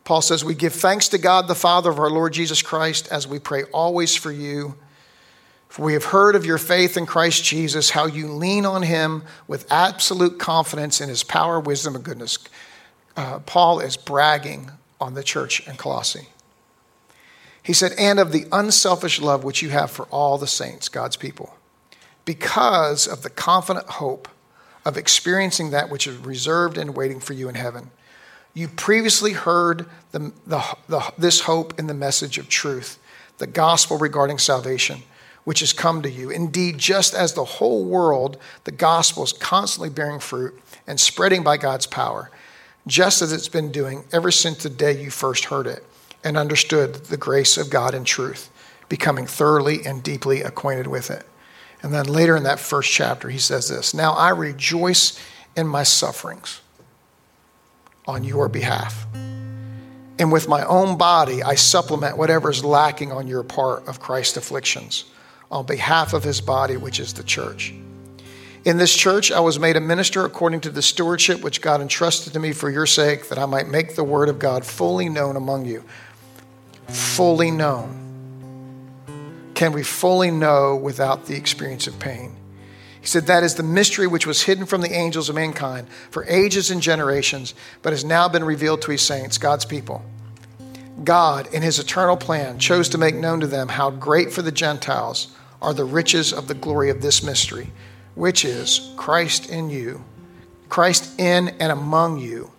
Paul 0.05 0.23
says, 0.23 0.45
We 0.45 0.55
give 0.55 0.73
thanks 0.73 1.09
to 1.09 1.19
God, 1.19 1.49
the 1.49 1.55
Father 1.55 1.91
of 1.91 1.99
our 1.99 2.11
Lord 2.11 2.33
Jesus 2.33 2.63
Christ, 2.63 3.09
as 3.11 3.29
we 3.29 3.39
pray 3.39 3.65
always 3.65 4.17
for 4.17 4.33
you. 4.33 4.75
For 5.69 5.85
we 5.85 5.93
have 5.93 6.05
heard 6.05 6.35
of 6.35 6.47
your 6.47 6.57
faith 6.57 6.97
in 6.97 7.05
Christ 7.05 7.45
Jesus, 7.45 7.91
how 7.91 8.07
you 8.07 8.29
lean 8.29 8.65
on 8.65 8.83
him 8.83 9.23
with 9.47 9.71
absolute 9.71 10.39
confidence 10.39 11.03
in 11.03 11.11
his 11.11 11.23
power, 11.23 11.61
wisdom, 11.61 11.95
and 11.95 12.03
goodness. 12.03 12.39
Uh, 13.17 13.41
Paul 13.41 13.81
is 13.81 13.99
bragging 13.99 14.71
on 14.99 15.13
the 15.13 15.23
church 15.23 15.67
in 15.69 15.77
Colossae. 15.77 16.29
He 17.63 17.75
said, 17.75 17.93
and 17.99 18.19
of 18.19 18.33
the 18.33 18.47
unselfish 18.51 19.21
love 19.21 19.45
which 19.45 19.61
you 19.61 19.69
have 19.69 19.91
for 19.91 20.07
all 20.07 20.39
the 20.39 20.47
saints, 20.47 20.89
God's 20.89 21.17
people, 21.17 21.55
because 22.25 23.07
of 23.07 23.23
the 23.23 23.29
confident 23.29 23.87
hope 23.87 24.27
of 24.85 24.97
experiencing 24.97 25.71
that 25.71 25.91
which 25.91 26.07
is 26.07 26.17
reserved 26.17 26.79
and 26.79 26.97
waiting 26.97 27.21
for 27.21 27.33
you 27.33 27.49
in 27.49 27.55
heaven. 27.55 27.91
You 28.55 28.69
previously 28.69 29.33
heard 29.33 29.87
the, 30.13 30.33
the, 30.47 30.63
the, 30.89 31.13
this 31.17 31.41
hope 31.41 31.79
in 31.79 31.87
the 31.87 31.95
message 31.95 32.39
of 32.39 32.49
truth, 32.49 32.99
the 33.39 33.47
gospel 33.47 33.99
regarding 33.99 34.39
salvation, 34.39 35.03
which 35.45 35.61
has 35.61 35.73
come 35.73 36.03
to 36.03 36.11
you. 36.11 36.31
Indeed, 36.31 36.79
just 36.79 37.15
as 37.15 37.35
the 37.35 37.45
whole 37.45 37.85
world, 37.85 38.37
the 38.65 38.73
gospel 38.73 39.23
is 39.23 39.33
constantly 39.33 39.91
bearing 39.91 40.21
fruit 40.21 40.59
and 40.87 40.99
spreading 40.99 41.43
by 41.43 41.57
God's 41.57 41.87
power, 41.87 42.31
just 42.87 43.23
as 43.23 43.33
it's 43.33 43.49
been 43.49 43.71
doing 43.71 44.05
ever 44.13 44.31
since 44.31 44.63
the 44.63 44.71
day 44.71 45.01
you 45.01 45.11
first 45.11 45.47
heard 45.47 45.67
it 45.67 45.85
and 46.25 46.37
understood 46.37 46.95
the 46.95 47.17
grace 47.17 47.57
of 47.57 47.71
God 47.71 47.95
in 47.95 48.05
truth, 48.05 48.51
becoming 48.89 49.27
thoroughly 49.27 49.87
and 49.87 50.03
deeply 50.03 50.43
acquainted 50.43 50.87
with 50.87 51.11
it. 51.11 51.25
And 51.83 51.93
then 51.93 52.07
later 52.07 52.37
in 52.37 52.43
that 52.43 52.59
first 52.59 52.91
chapter, 52.91 53.29
he 53.29 53.39
says 53.39 53.69
this 53.69 53.95
Now 53.95 54.13
I 54.13 54.31
rejoice 54.31 55.19
in 55.57 55.67
my 55.67 55.83
sufferings 55.83 56.61
on 58.07 58.25
your 58.25 58.49
behalf. 58.49 59.07
And 60.21 60.33
with 60.33 60.49
my 60.49 60.65
own 60.65 60.99
body, 60.99 61.43
I 61.43 61.55
supplement 61.55 62.17
whatever 62.17 62.51
is 62.51 62.65
lacking 62.65 63.13
on 63.13 63.29
your 63.29 63.45
part 63.45 63.87
of 63.87 64.01
Christ's 64.01 64.37
afflictions 64.37 65.05
on 65.51 65.65
behalf 65.65 66.13
of 66.13 66.25
his 66.25 66.41
body, 66.41 66.77
which 66.77 66.99
is 66.99 67.15
the 67.15 67.23
church. 67.23 67.73
In 68.65 68.77
this 68.77 68.95
church, 68.95 69.31
I 69.31 69.39
was 69.39 69.61
made 69.61 69.77
a 69.77 69.81
minister 69.81 70.25
according 70.25 70.61
to 70.63 70.71
the 70.71 70.83
stewardship 70.83 71.43
which 71.43 71.61
God 71.61 71.81
entrusted 71.81 72.33
to 72.33 72.41
me 72.41 72.53
for 72.53 72.69
your 72.69 72.87
sake, 72.87 73.29
that 73.29 73.39
I 73.39 73.47
might 73.47 73.69
make 73.69 73.95
the 73.95 74.03
word 74.03 74.29
of 74.29 74.41
God 74.41 74.67
fully 74.67 75.09
known 75.09 75.37
among 75.37 75.65
you 75.67 75.85
fully 76.89 77.51
known? 77.51 78.08
Can 79.59 79.73
we 79.73 79.83
fully 79.83 80.31
know 80.31 80.77
without 80.77 81.27
the 81.27 81.35
experience 81.35 81.89
of 81.89 81.99
pain? 81.99 82.37
He 83.01 83.09
said, 83.09 83.27
That 83.27 83.43
is 83.43 83.57
the 83.57 83.65
mystery 83.65 84.07
which 84.07 84.25
was 84.25 84.43
hidden 84.43 84.67
from 84.67 84.83
the 84.83 84.93
angels 84.93 85.29
of 85.29 85.35
mankind 85.35 85.89
for 86.13 86.25
ages 86.29 86.71
and 86.71 86.81
generations, 86.81 87.55
but 87.83 87.93
has 87.93 88.05
now 88.05 88.29
been 88.29 88.45
revealed 88.45 88.83
to 88.83 88.93
his 88.93 89.03
saints, 89.03 89.37
God's 89.37 89.65
people. 89.65 90.05
God, 91.03 91.53
in 91.53 91.63
his 91.63 91.81
eternal 91.81 92.17
plan, 92.17 92.61
chose 92.61 92.89
to 92.91 92.99
make 92.99 93.17
known 93.17 93.41
to 93.41 93.49
them 93.49 93.67
how 93.67 93.91
great 93.91 94.33
for 94.33 94.43
the 94.43 94.53
Gentiles 94.53 95.35
are 95.61 95.75
the 95.75 95.85
riches 95.85 96.33
of 96.33 96.47
the 96.47 96.55
glory 96.55 96.89
of 96.89 97.03
this 97.03 97.25
mystery, 97.25 97.73
which 98.15 98.45
is 98.45 98.93
Christ 98.97 99.51
in 99.51 99.71
you, 99.71 100.05
Christ 100.69 101.19
in 101.19 101.49
and 101.59 101.73
among 101.73 102.19
you 102.19 102.53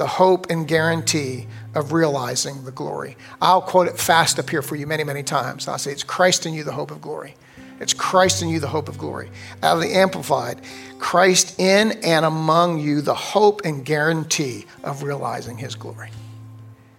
the 0.00 0.06
hope 0.06 0.48
and 0.48 0.66
guarantee 0.66 1.46
of 1.74 1.92
realizing 1.92 2.64
the 2.64 2.70
glory. 2.70 3.18
I'll 3.42 3.60
quote 3.60 3.86
it 3.86 3.98
fast 3.98 4.38
up 4.38 4.48
here 4.48 4.62
for 4.62 4.74
you 4.74 4.86
many, 4.86 5.04
many 5.04 5.22
times. 5.22 5.68
I'll 5.68 5.76
say, 5.76 5.92
It's 5.92 6.02
Christ 6.02 6.46
in 6.46 6.54
you, 6.54 6.64
the 6.64 6.72
hope 6.72 6.90
of 6.90 7.02
glory. 7.02 7.34
It's 7.80 7.92
Christ 7.92 8.40
in 8.40 8.48
you, 8.48 8.60
the 8.60 8.68
hope 8.68 8.88
of 8.88 8.96
glory. 8.96 9.30
Out 9.62 9.76
of 9.76 9.82
the 9.82 9.92
Amplified, 9.92 10.62
Christ 10.98 11.60
in 11.60 11.92
and 12.02 12.24
among 12.24 12.80
you, 12.80 13.02
the 13.02 13.14
hope 13.14 13.60
and 13.66 13.84
guarantee 13.84 14.64
of 14.82 15.02
realizing 15.02 15.58
his 15.58 15.74
glory. 15.74 16.08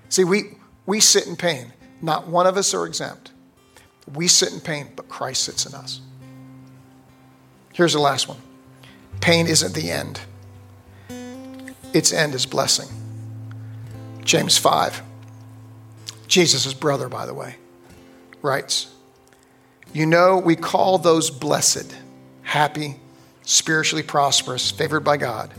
See, 0.10 0.24
we, 0.24 0.44
we 0.86 1.00
sit 1.00 1.26
in 1.26 1.36
pain. 1.36 1.74
Not 2.04 2.28
one 2.28 2.46
of 2.46 2.56
us 2.56 2.72
are 2.76 2.86
exempt. 2.86 3.32
We 4.14 4.28
sit 4.28 4.54
in 4.54 4.60
pain, 4.60 4.90
but 4.96 5.10
Christ 5.10 5.42
sits 5.42 5.66
in 5.66 5.74
us. 5.74 6.02
Here's 7.74 7.94
the 7.94 8.00
last 8.00 8.28
one 8.28 8.38
pain 9.22 9.48
isn't 9.48 9.74
the 9.74 9.90
end 9.90 10.22
its 11.94 12.14
end 12.14 12.36
is 12.36 12.46
blessing. 12.46 12.88
James 14.24 14.58
5, 14.58 15.02
Jesus' 16.28 16.74
brother, 16.74 17.10
by 17.10 17.26
the 17.26 17.34
way, 17.34 17.56
writes, 18.42 18.94
You 19.94 20.06
know, 20.06 20.38
we 20.38 20.56
call 20.56 20.98
those 20.98 21.30
blessed, 21.30 21.94
happy, 22.44 23.00
spiritually 23.44 24.04
prosperous, 24.04 24.72
favored 24.72 25.02
by 25.02 25.18
God, 25.18 25.52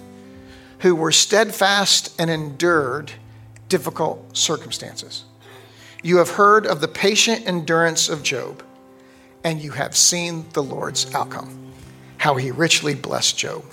who 0.79 0.95
were 0.95 1.13
steadfast 1.13 2.19
and 2.19 2.31
endured 2.31 3.13
difficult 3.69 4.37
circumstances. 4.37 5.25
You 6.03 6.17
have 6.19 6.31
heard 6.31 6.67
of 6.67 6.81
the 6.81 6.89
patient 6.89 7.47
endurance 7.47 8.09
of 8.09 8.23
Job, 8.23 8.65
and 9.45 9.61
you 9.61 9.73
have 9.73 9.97
seen 9.97 10.47
the 10.53 10.63
Lord's 10.63 11.13
outcome, 11.15 11.73
how 12.17 12.37
he 12.37 12.51
richly 12.51 12.95
blessed 12.95 13.37
Job. 13.37 13.65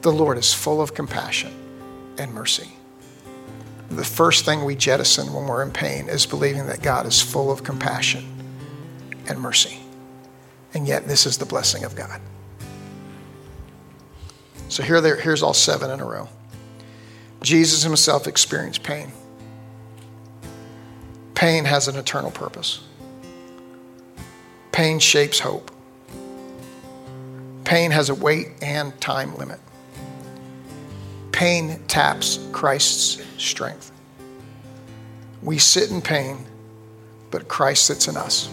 The 0.00 0.12
Lord 0.12 0.38
is 0.38 0.52
full 0.52 0.80
of 0.80 0.94
compassion 0.94 1.67
and 2.18 2.32
mercy. 2.32 2.72
The 3.90 4.04
first 4.04 4.44
thing 4.44 4.64
we 4.64 4.74
jettison 4.74 5.32
when 5.32 5.46
we're 5.46 5.62
in 5.62 5.70
pain 5.70 6.08
is 6.08 6.26
believing 6.26 6.66
that 6.66 6.82
God 6.82 7.06
is 7.06 7.22
full 7.22 7.50
of 7.50 7.64
compassion 7.64 8.26
and 9.26 9.40
mercy. 9.40 9.78
And 10.74 10.86
yet, 10.86 11.08
this 11.08 11.24
is 11.24 11.38
the 11.38 11.46
blessing 11.46 11.84
of 11.84 11.96
God. 11.96 12.20
So 14.68 14.82
here, 14.82 15.00
there, 15.00 15.16
here's 15.16 15.42
all 15.42 15.54
seven 15.54 15.90
in 15.90 16.00
a 16.00 16.04
row. 16.04 16.28
Jesus 17.42 17.82
himself 17.82 18.26
experienced 18.26 18.82
pain. 18.82 19.12
Pain 21.34 21.64
has 21.64 21.88
an 21.88 21.96
eternal 21.96 22.30
purpose. 22.30 22.80
Pain 24.72 24.98
shapes 24.98 25.40
hope. 25.40 25.70
Pain 27.64 27.90
has 27.90 28.10
a 28.10 28.14
weight 28.14 28.48
and 28.60 28.98
time 29.00 29.36
limit. 29.36 29.60
Pain 31.38 31.78
taps 31.86 32.40
Christ's 32.50 33.22
strength. 33.40 33.92
We 35.40 35.58
sit 35.58 35.88
in 35.88 36.02
pain, 36.02 36.44
but 37.30 37.46
Christ 37.46 37.86
sits 37.86 38.08
in 38.08 38.16
us. 38.16 38.50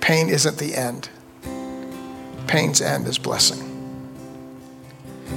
Pain 0.00 0.28
isn't 0.28 0.58
the 0.58 0.74
end, 0.74 1.08
pain's 2.48 2.80
end 2.80 3.06
is 3.06 3.18
blessing. 3.18 3.62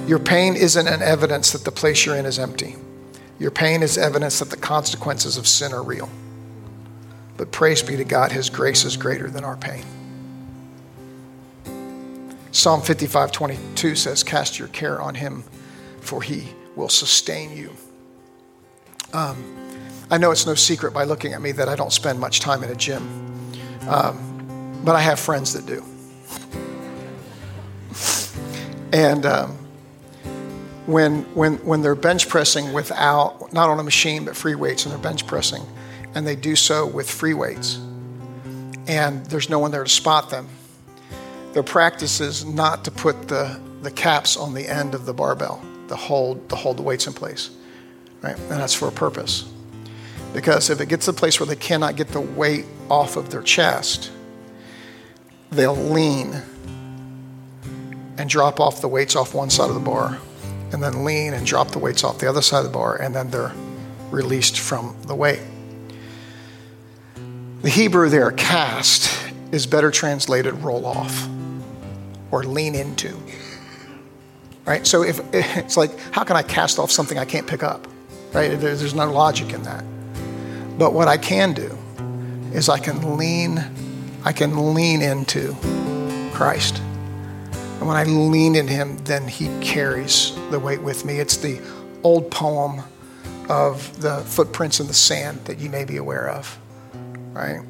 Your 0.07 0.17
pain 0.17 0.55
isn't 0.55 0.88
an 0.88 1.03
evidence 1.03 1.51
that 1.51 1.65
the 1.65 1.72
place 1.72 2.03
you're 2.03 2.15
in 2.15 2.26
is 2.26 2.39
empty. 2.39 2.76
Your 3.38 3.51
pain 3.51 3.84
is 3.84 3.95
evidence 3.95 4.39
that 4.39 4.49
the 4.49 4.57
consequences 4.57 5.38
of 5.38 5.45
sin 5.45 5.72
are 5.72 5.84
real. 5.84 6.09
But 7.38 7.51
praise 7.51 7.84
be 7.84 7.95
to 7.95 8.03
God, 8.03 8.32
His 8.32 8.49
grace 8.49 8.86
is 8.86 8.97
greater 8.97 9.30
than 9.30 9.43
our 9.43 9.55
pain. 9.55 9.86
Psalm 12.51 12.82
55 12.82 13.32
22 13.32 13.93
says, 13.93 14.24
Cast 14.24 14.57
your 14.57 14.70
care 14.70 14.99
on 14.99 15.13
Him, 15.13 15.43
for 16.10 16.22
He 16.22 16.47
will 16.76 16.89
sustain 16.89 17.55
you. 17.55 17.72
Um, 19.14 19.38
I 20.10 20.18
know 20.18 20.32
it's 20.32 20.47
no 20.47 20.55
secret 20.55 20.91
by 20.91 21.03
looking 21.03 21.34
at 21.34 21.41
me 21.41 21.51
that 21.51 21.70
I 21.70 21.76
don't 21.76 21.93
spend 21.93 22.20
much 22.20 22.39
time 22.39 22.64
in 22.64 22.72
a 22.72 22.76
gym, 22.76 23.03
um, 23.88 24.82
but 24.84 24.95
I 24.95 25.01
have 25.01 25.20
friends 25.20 25.53
that 25.53 25.68
do. 25.68 25.84
And 28.91 29.24
um, 29.28 29.51
when, 30.88 31.22
when, 31.36 31.57
when 31.57 31.84
they're 31.84 31.93
bench 31.93 32.28
pressing 32.28 32.74
without, 32.74 33.53
not 33.53 33.70
on 33.70 33.80
a 33.80 33.84
machine, 33.84 34.26
but 34.26 34.36
free 34.36 34.55
weights, 34.55 34.86
and 34.86 34.91
they're 34.91 34.99
bench 34.99 35.28
pressing, 35.28 35.62
and 36.16 36.26
they 36.26 36.36
do 36.36 36.55
so 36.55 36.88
with 36.88 37.10
free 37.10 37.36
weights, 37.36 37.76
and 38.88 39.24
there's 39.28 39.47
no 39.47 39.60
one 39.60 39.70
there 39.70 39.84
to 39.84 39.89
spot 39.89 40.32
them, 40.32 40.47
their 41.53 41.62
practice 41.62 42.20
is 42.20 42.45
not 42.45 42.84
to 42.86 42.91
put 42.91 43.28
the, 43.28 43.60
the 43.84 43.91
caps 43.91 44.36
on 44.36 44.55
the 44.55 44.68
end 44.68 44.95
of 44.95 45.05
the 45.05 45.14
barbell, 45.14 45.62
the 45.90 45.96
hold, 45.96 46.48
to 46.50 46.56
hold 46.56 46.78
the 46.78 46.84
weights 46.84 47.08
in 47.08 47.14
place, 47.14 47.50
right? 48.22 48.38
And 48.38 48.52
that's 48.52 48.74
for 48.74 48.88
a 48.88 48.92
purpose. 48.92 49.52
Because 50.34 50.70
if 50.70 50.80
it 50.80 50.88
gets 50.88 51.06
to 51.06 51.12
a 51.12 51.14
place 51.14 51.40
where 51.40 51.48
they 51.48 51.56
cannot 51.56 51.96
get 51.96 52.10
the 52.10 52.22
weight 52.22 52.66
off 52.90 53.18
of 53.18 53.32
their 53.32 53.42
chest, 53.42 54.12
they'll 55.52 55.76
lean 55.76 56.42
and 58.18 58.30
drop 58.30 58.60
off 58.60 58.82
the 58.82 58.88
weights 58.88 59.16
off 59.16 59.34
one 59.34 59.50
side 59.50 59.70
of 59.70 59.76
the 59.76 59.82
bar 59.82 60.20
and 60.72 60.84
then 60.84 61.04
lean 61.04 61.34
and 61.34 61.46
drop 61.46 61.72
the 61.72 61.80
weights 61.80 62.04
off 62.04 62.20
the 62.20 62.30
other 62.30 62.42
side 62.42 62.60
of 62.60 62.66
the 62.66 62.78
bar, 62.78 62.96
and 62.96 63.16
then 63.16 63.32
they're 63.32 63.54
released 64.12 64.60
from 64.60 64.96
the 65.08 65.16
weight. 65.16 65.42
The 67.64 67.70
Hebrew 67.70 68.10
there, 68.10 68.32
cast, 68.32 69.12
is 69.52 69.66
better 69.66 69.90
translated 69.90 70.54
roll 70.62 70.86
off 70.86 71.28
or 72.32 72.44
lean 72.44 72.76
into. 72.76 73.18
Right? 74.70 74.86
So 74.86 75.01
if 75.01 75.20
it's 75.34 75.78
like, 75.78 75.99
how 76.11 76.24
can 76.24 76.36
I 76.36 76.43
cast 76.43 76.78
off 76.78 76.91
something 76.91 77.17
I 77.17 77.26
can't 77.26 77.47
pick 77.47 77.63
up? 77.63 77.88
Right? 78.34 78.49
There's 78.49 78.93
no 78.93 79.11
logic 79.11 79.51
in 79.51 79.63
that. 79.63 79.84
But 80.78 80.93
what 80.93 81.07
I 81.07 81.17
can 81.17 81.53
do 81.53 81.76
is 82.53 82.70
I 82.70 82.78
can 82.78 83.17
lean, 83.17 83.63
I 84.24 84.32
can 84.32 84.76
lean 84.76 85.01
into 85.01 85.55
Christ. 86.34 86.78
And 87.51 87.88
when 87.88 87.97
I 87.97 88.03
lean 88.03 88.55
in 88.55 88.67
him, 88.67 88.97
then 89.05 89.28
he 89.28 89.47
carries 89.59 90.36
the 90.51 90.59
weight 90.59 90.84
with 90.84 91.03
me. 91.03 91.20
It's 91.20 91.38
the 91.38 91.59
old 92.03 92.30
poem 92.30 92.84
of 93.49 93.99
the 93.99 94.20
footprints 94.20 94.80
in 94.80 94.86
the 94.86 94.93
sand 94.93 95.43
that 95.45 95.57
you 95.57 95.72
may 95.72 95.84
be 95.84 95.97
aware 95.97 96.30
of, 96.30 96.59
right? 97.34 97.61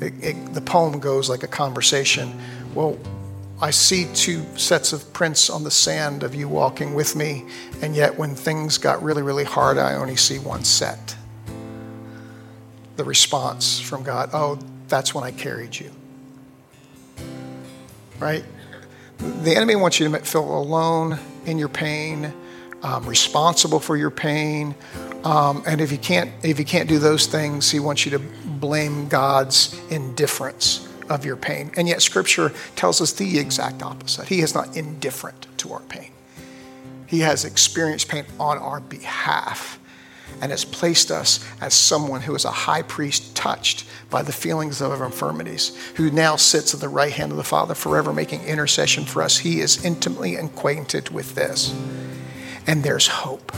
It, 0.00 0.14
it, 0.20 0.54
the 0.54 0.62
poem 0.62 0.98
goes 0.98 1.28
like 1.30 1.44
a 1.44 1.48
conversation. 1.48 2.36
Well, 2.74 2.98
I 3.60 3.70
see 3.70 4.06
two 4.14 4.44
sets 4.56 4.92
of 4.92 5.12
prints 5.12 5.50
on 5.50 5.64
the 5.64 5.70
sand 5.70 6.22
of 6.22 6.32
you 6.32 6.48
walking 6.48 6.94
with 6.94 7.16
me, 7.16 7.44
and 7.82 7.94
yet 7.94 8.16
when 8.16 8.36
things 8.36 8.78
got 8.78 9.02
really, 9.02 9.22
really 9.22 9.44
hard, 9.44 9.78
I 9.78 9.94
only 9.94 10.14
see 10.14 10.38
one 10.38 10.62
set. 10.62 11.16
The 12.96 13.04
response 13.04 13.80
from 13.80 14.04
God, 14.04 14.30
oh, 14.32 14.60
that's 14.86 15.12
when 15.12 15.24
I 15.24 15.32
carried 15.32 15.78
you. 15.78 15.90
Right? 18.20 18.44
The 19.18 19.56
enemy 19.56 19.74
wants 19.74 19.98
you 19.98 20.08
to 20.08 20.18
feel 20.20 20.56
alone 20.56 21.18
in 21.44 21.58
your 21.58 21.68
pain, 21.68 22.32
um, 22.82 23.06
responsible 23.06 23.80
for 23.80 23.96
your 23.96 24.10
pain, 24.10 24.76
um, 25.24 25.64
and 25.66 25.80
if 25.80 25.90
you 25.90 25.98
can't 25.98 26.30
if 26.44 26.60
you 26.60 26.64
can't 26.64 26.88
do 26.88 27.00
those 27.00 27.26
things, 27.26 27.72
he 27.72 27.80
wants 27.80 28.04
you 28.04 28.12
to 28.12 28.20
blame 28.20 29.08
God's 29.08 29.76
indifference 29.90 30.87
of 31.08 31.24
your 31.24 31.36
pain. 31.36 31.70
And 31.76 31.88
yet, 31.88 32.02
Scripture 32.02 32.52
tells 32.76 33.00
us 33.00 33.12
the 33.12 33.38
exact 33.38 33.82
opposite. 33.82 34.28
He 34.28 34.40
is 34.40 34.54
not 34.54 34.76
indifferent 34.76 35.46
to 35.58 35.72
our 35.72 35.80
pain. 35.80 36.10
He 37.06 37.20
has 37.20 37.44
experienced 37.44 38.08
pain 38.08 38.24
on 38.38 38.58
our 38.58 38.80
behalf 38.80 39.78
and 40.40 40.50
has 40.50 40.64
placed 40.64 41.10
us 41.10 41.44
as 41.60 41.74
someone 41.74 42.20
who 42.20 42.34
is 42.34 42.44
a 42.44 42.50
high 42.50 42.82
priest 42.82 43.34
touched 43.34 43.84
by 44.10 44.22
the 44.22 44.32
feelings 44.32 44.80
of 44.80 44.92
our 44.92 45.06
infirmities, 45.06 45.76
who 45.96 46.10
now 46.10 46.36
sits 46.36 46.74
at 46.74 46.80
the 46.80 46.88
right 46.88 47.12
hand 47.12 47.30
of 47.30 47.38
the 47.38 47.44
Father, 47.44 47.74
forever 47.74 48.12
making 48.12 48.42
intercession 48.42 49.04
for 49.04 49.22
us. 49.22 49.38
He 49.38 49.60
is 49.60 49.84
intimately 49.84 50.36
acquainted 50.36 51.08
with 51.08 51.34
this. 51.34 51.74
And 52.66 52.84
there's 52.84 53.08
hope 53.08 53.52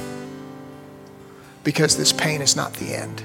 because 1.64 1.96
this 1.96 2.12
pain 2.12 2.40
is 2.40 2.57
not 2.57 2.74
the 2.74 2.94
end. 2.94 3.22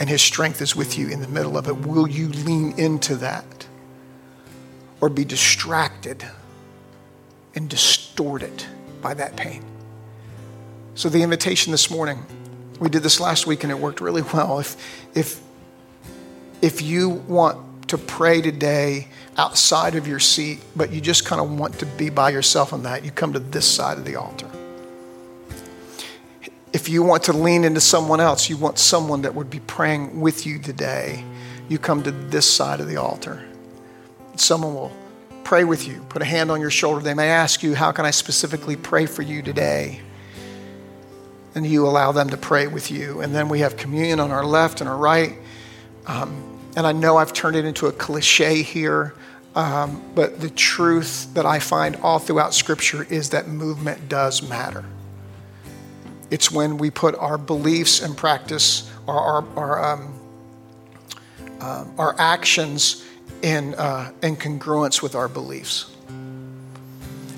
And 0.00 0.08
His 0.08 0.22
strength 0.22 0.62
is 0.62 0.74
with 0.74 0.98
you 0.98 1.08
in 1.08 1.20
the 1.20 1.28
middle 1.28 1.58
of 1.58 1.68
it. 1.68 1.86
Will 1.86 2.08
you 2.08 2.30
lean 2.30 2.76
into 2.78 3.14
that 3.16 3.66
or 5.00 5.10
be 5.10 5.24
distracted 5.26 6.26
and 7.54 7.68
distorted 7.68 8.64
by 9.02 9.12
that 9.14 9.36
pain? 9.36 9.62
So, 10.94 11.10
the 11.10 11.22
invitation 11.22 11.70
this 11.70 11.90
morning, 11.90 12.24
we 12.80 12.88
did 12.88 13.02
this 13.02 13.20
last 13.20 13.46
week 13.46 13.62
and 13.62 13.70
it 13.70 13.78
worked 13.78 14.00
really 14.00 14.22
well. 14.22 14.58
If, 14.58 14.76
if, 15.14 15.40
if 16.62 16.82
you 16.82 17.10
want 17.10 17.88
to 17.88 17.98
pray 17.98 18.40
today 18.40 19.08
outside 19.36 19.96
of 19.96 20.06
your 20.08 20.20
seat, 20.20 20.60
but 20.74 20.92
you 20.92 21.00
just 21.00 21.26
kind 21.26 21.40
of 21.40 21.58
want 21.58 21.78
to 21.78 21.86
be 21.86 22.08
by 22.08 22.30
yourself 22.30 22.72
on 22.72 22.84
that, 22.84 23.04
you 23.04 23.10
come 23.10 23.32
to 23.34 23.38
this 23.38 23.66
side 23.66 23.98
of 23.98 24.04
the 24.04 24.16
altar. 24.16 24.48
If 26.72 26.88
you 26.88 27.02
want 27.02 27.24
to 27.24 27.32
lean 27.32 27.64
into 27.64 27.80
someone 27.80 28.20
else, 28.20 28.48
you 28.48 28.56
want 28.56 28.78
someone 28.78 29.22
that 29.22 29.34
would 29.34 29.50
be 29.50 29.60
praying 29.60 30.20
with 30.20 30.46
you 30.46 30.58
today, 30.58 31.24
you 31.68 31.78
come 31.78 32.02
to 32.04 32.10
this 32.10 32.48
side 32.48 32.80
of 32.80 32.88
the 32.88 32.96
altar. 32.96 33.44
Someone 34.36 34.74
will 34.74 34.92
pray 35.44 35.64
with 35.64 35.86
you, 35.88 36.04
put 36.08 36.22
a 36.22 36.24
hand 36.24 36.50
on 36.50 36.60
your 36.60 36.70
shoulder. 36.70 37.00
They 37.00 37.14
may 37.14 37.28
ask 37.28 37.62
you, 37.62 37.74
How 37.74 37.90
can 37.92 38.04
I 38.04 38.10
specifically 38.10 38.76
pray 38.76 39.06
for 39.06 39.22
you 39.22 39.42
today? 39.42 40.00
and 41.54 41.66
you 41.66 41.86
allow 41.86 42.12
them 42.12 42.30
to 42.30 42.36
pray 42.36 42.66
with 42.66 42.90
you. 42.90 43.20
And 43.20 43.34
then 43.34 43.48
we 43.48 43.60
have 43.60 43.76
communion 43.76 44.20
on 44.20 44.30
our 44.30 44.44
left 44.44 44.80
and 44.80 44.88
our 44.88 44.96
right. 44.96 45.36
Um, 46.06 46.58
and 46.76 46.86
I 46.86 46.92
know 46.92 47.16
I've 47.16 47.32
turned 47.32 47.56
it 47.56 47.64
into 47.64 47.86
a 47.86 47.92
cliche 47.92 48.62
here, 48.62 49.14
um, 49.54 50.02
but 50.14 50.40
the 50.40 50.50
truth 50.50 51.32
that 51.34 51.46
I 51.46 51.58
find 51.58 51.96
all 51.96 52.18
throughout 52.18 52.54
Scripture 52.54 53.04
is 53.10 53.30
that 53.30 53.48
movement 53.48 54.08
does 54.08 54.42
matter. 54.42 54.84
It's 56.30 56.50
when 56.50 56.78
we 56.78 56.90
put 56.90 57.14
our 57.16 57.36
beliefs 57.36 58.00
and 58.00 58.16
practice, 58.16 58.90
or 59.06 59.14
our, 59.14 59.44
our, 59.56 59.92
um, 59.92 60.14
uh, 61.60 61.84
our 61.98 62.14
actions 62.18 63.04
in, 63.42 63.74
uh, 63.74 64.12
in 64.22 64.36
congruence 64.36 65.02
with 65.02 65.14
our 65.14 65.28
beliefs. 65.28 65.94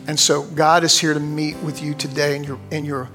And 0.07 0.19
so 0.19 0.43
God 0.43 0.85
is 0.85 0.99
here 0.99 1.15
to 1.15 1.21
meet 1.21 1.57
with 1.59 1.83
you 1.83 1.95
today 1.95 2.37
in 2.37 2.45
your, 2.45 2.59
in 2.71 2.85
your 2.85 3.09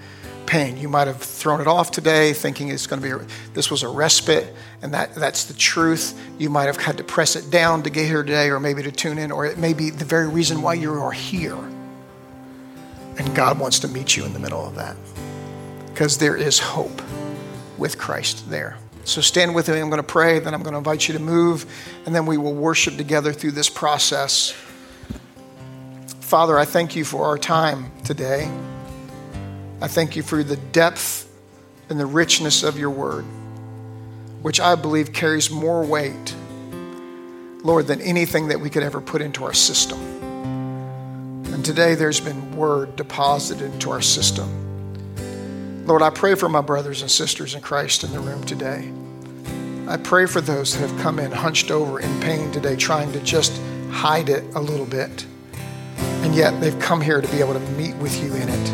pain. 0.45 0.77
You 0.77 0.87
might 0.87 1.07
have 1.07 1.17
thrown 1.17 1.59
it 1.59 1.67
off 1.67 1.91
today, 1.91 2.33
thinking 2.33 2.69
it's 2.69 2.87
going 2.87 3.01
to 3.01 3.05
be 3.05 3.11
a, 3.11 3.27
this 3.53 3.69
was 3.69 3.83
a 3.83 3.89
respite, 3.89 4.55
and 4.81 4.93
that, 4.93 5.13
that's 5.13 5.43
the 5.43 5.53
truth. 5.53 6.17
You 6.39 6.49
might 6.49 6.65
have 6.67 6.77
had 6.77 6.97
to 6.97 7.03
press 7.03 7.35
it 7.35 7.51
down 7.51 7.83
to 7.83 7.89
get 7.89 8.05
here 8.05 8.23
today, 8.23 8.49
or 8.49 8.59
maybe 8.59 8.81
to 8.83 8.91
tune 8.91 9.17
in, 9.17 9.31
or 9.31 9.45
it 9.45 9.57
may 9.57 9.73
be 9.73 9.89
the 9.89 10.05
very 10.05 10.27
reason 10.27 10.61
why 10.61 10.75
you 10.75 10.93
are 10.93 11.11
here. 11.11 11.57
And 13.17 13.35
God 13.35 13.59
wants 13.59 13.79
to 13.79 13.87
meet 13.89 14.15
you 14.15 14.23
in 14.23 14.31
the 14.31 14.39
middle 14.39 14.65
of 14.65 14.75
that, 14.75 14.95
because 15.97 16.19
there 16.19 16.37
is 16.37 16.59
hope 16.59 17.01
with 17.79 17.97
Christ 17.97 18.47
there. 18.51 18.77
So 19.03 19.19
stand 19.19 19.55
with 19.55 19.67
me. 19.67 19.79
I'm 19.79 19.89
going 19.89 19.97
to 19.97 20.07
pray, 20.07 20.37
then 20.37 20.53
I'm 20.53 20.61
going 20.61 20.73
to 20.73 20.77
invite 20.77 21.07
you 21.07 21.15
to 21.15 21.19
move, 21.19 21.65
and 22.05 22.13
then 22.13 22.27
we 22.27 22.37
will 22.37 22.53
worship 22.53 22.97
together 22.97 23.33
through 23.33 23.53
this 23.53 23.67
process. 23.67 24.51
Father, 26.19 26.55
I 26.55 26.65
thank 26.65 26.95
you 26.95 27.03
for 27.03 27.25
our 27.25 27.39
time 27.39 27.91
today. 28.03 28.47
I 29.81 29.87
thank 29.87 30.15
you 30.15 30.21
for 30.21 30.43
the 30.43 30.57
depth 30.57 31.27
and 31.89 31.99
the 31.99 32.05
richness 32.05 32.61
of 32.61 32.77
your 32.77 32.91
word, 32.91 33.25
which 34.43 34.59
I 34.59 34.75
believe 34.75 35.13
carries 35.13 35.49
more 35.49 35.83
weight, 35.83 36.35
Lord, 37.63 37.87
than 37.87 38.01
anything 38.01 38.49
that 38.49 38.59
we 38.59 38.69
could 38.69 38.83
ever 38.83 39.01
put 39.01 39.23
into 39.23 39.43
our 39.45 39.53
system. 39.55 39.97
And 41.51 41.65
today 41.65 41.95
there's 41.95 42.19
been 42.19 42.55
word 42.55 42.95
deposited 42.95 43.73
into 43.73 43.89
our 43.89 44.03
system. 44.03 44.66
Lord, 45.87 46.01
I 46.01 46.09
pray 46.09 46.35
for 46.35 46.49
my 46.49 46.59
brothers 46.59 47.01
and 47.01 47.09
sisters 47.09 47.55
in 47.55 47.61
Christ 47.61 48.03
in 48.03 48.11
the 48.11 48.19
room 48.19 48.43
today. 48.43 48.91
I 49.87 49.95
pray 49.95 50.25
for 50.25 50.41
those 50.41 50.77
that 50.77 50.85
have 50.85 50.99
come 50.99 51.17
in 51.17 51.31
hunched 51.31 51.71
over 51.71 52.01
in 52.01 52.19
pain 52.19 52.51
today, 52.51 52.75
trying 52.75 53.13
to 53.13 53.21
just 53.21 53.57
hide 53.89 54.27
it 54.27 54.43
a 54.53 54.59
little 54.59 54.85
bit. 54.85 55.25
And 55.95 56.35
yet 56.35 56.59
they've 56.59 56.77
come 56.77 56.99
here 56.99 57.21
to 57.21 57.27
be 57.29 57.39
able 57.39 57.53
to 57.53 57.61
meet 57.71 57.95
with 57.95 58.21
you 58.21 58.35
in 58.35 58.49
it. 58.49 58.69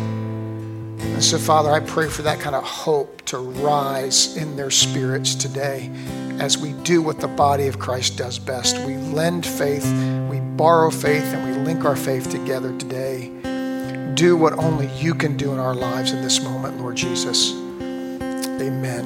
And 1.14 1.22
so, 1.22 1.38
Father, 1.38 1.70
I 1.70 1.78
pray 1.78 2.08
for 2.08 2.22
that 2.22 2.40
kind 2.40 2.56
of 2.56 2.64
hope 2.64 3.22
to 3.26 3.38
rise 3.38 4.36
in 4.36 4.56
their 4.56 4.72
spirits 4.72 5.36
today 5.36 5.92
as 6.40 6.58
we 6.58 6.72
do 6.82 7.00
what 7.00 7.20
the 7.20 7.28
body 7.28 7.68
of 7.68 7.78
Christ 7.78 8.18
does 8.18 8.40
best. 8.40 8.76
We 8.80 8.96
lend 8.96 9.46
faith, 9.46 9.86
we 10.28 10.40
borrow 10.40 10.90
faith, 10.90 11.22
and 11.32 11.48
we 11.48 11.64
link 11.64 11.84
our 11.84 11.94
faith 11.94 12.28
together 12.28 12.76
today. 12.76 13.30
Do 14.12 14.36
what 14.36 14.52
only 14.58 14.88
you 14.88 15.14
can 15.14 15.36
do 15.36 15.52
in 15.52 15.58
our 15.58 15.74
lives 15.74 16.12
in 16.12 16.22
this 16.22 16.42
moment, 16.42 16.80
Lord 16.80 16.96
Jesus. 16.96 17.52
Amen. 18.60 19.04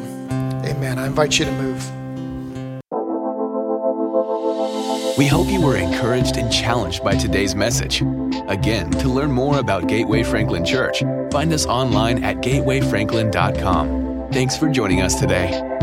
Amen. 0.64 0.99
I 0.99 1.07
invite 1.07 1.38
you 1.38 1.44
to 1.44 1.53
move. 1.53 1.99
We 5.16 5.26
hope 5.26 5.49
you 5.49 5.61
were 5.61 5.76
encouraged 5.76 6.36
and 6.36 6.53
challenged 6.53 7.03
by 7.03 7.16
today's 7.16 7.55
message. 7.55 8.03
Again, 8.49 8.90
to 8.92 9.09
learn 9.09 9.32
more 9.32 9.59
about 9.59 9.88
Gateway 9.88 10.22
Franklin 10.22 10.64
Church, 10.64 11.03
find 11.32 11.53
us 11.53 11.66
online 11.66 12.22
at 12.22 12.36
gatewayfranklin.com. 12.36 14.30
Thanks 14.32 14.57
for 14.57 14.68
joining 14.68 15.01
us 15.03 15.18
today. 15.18 15.77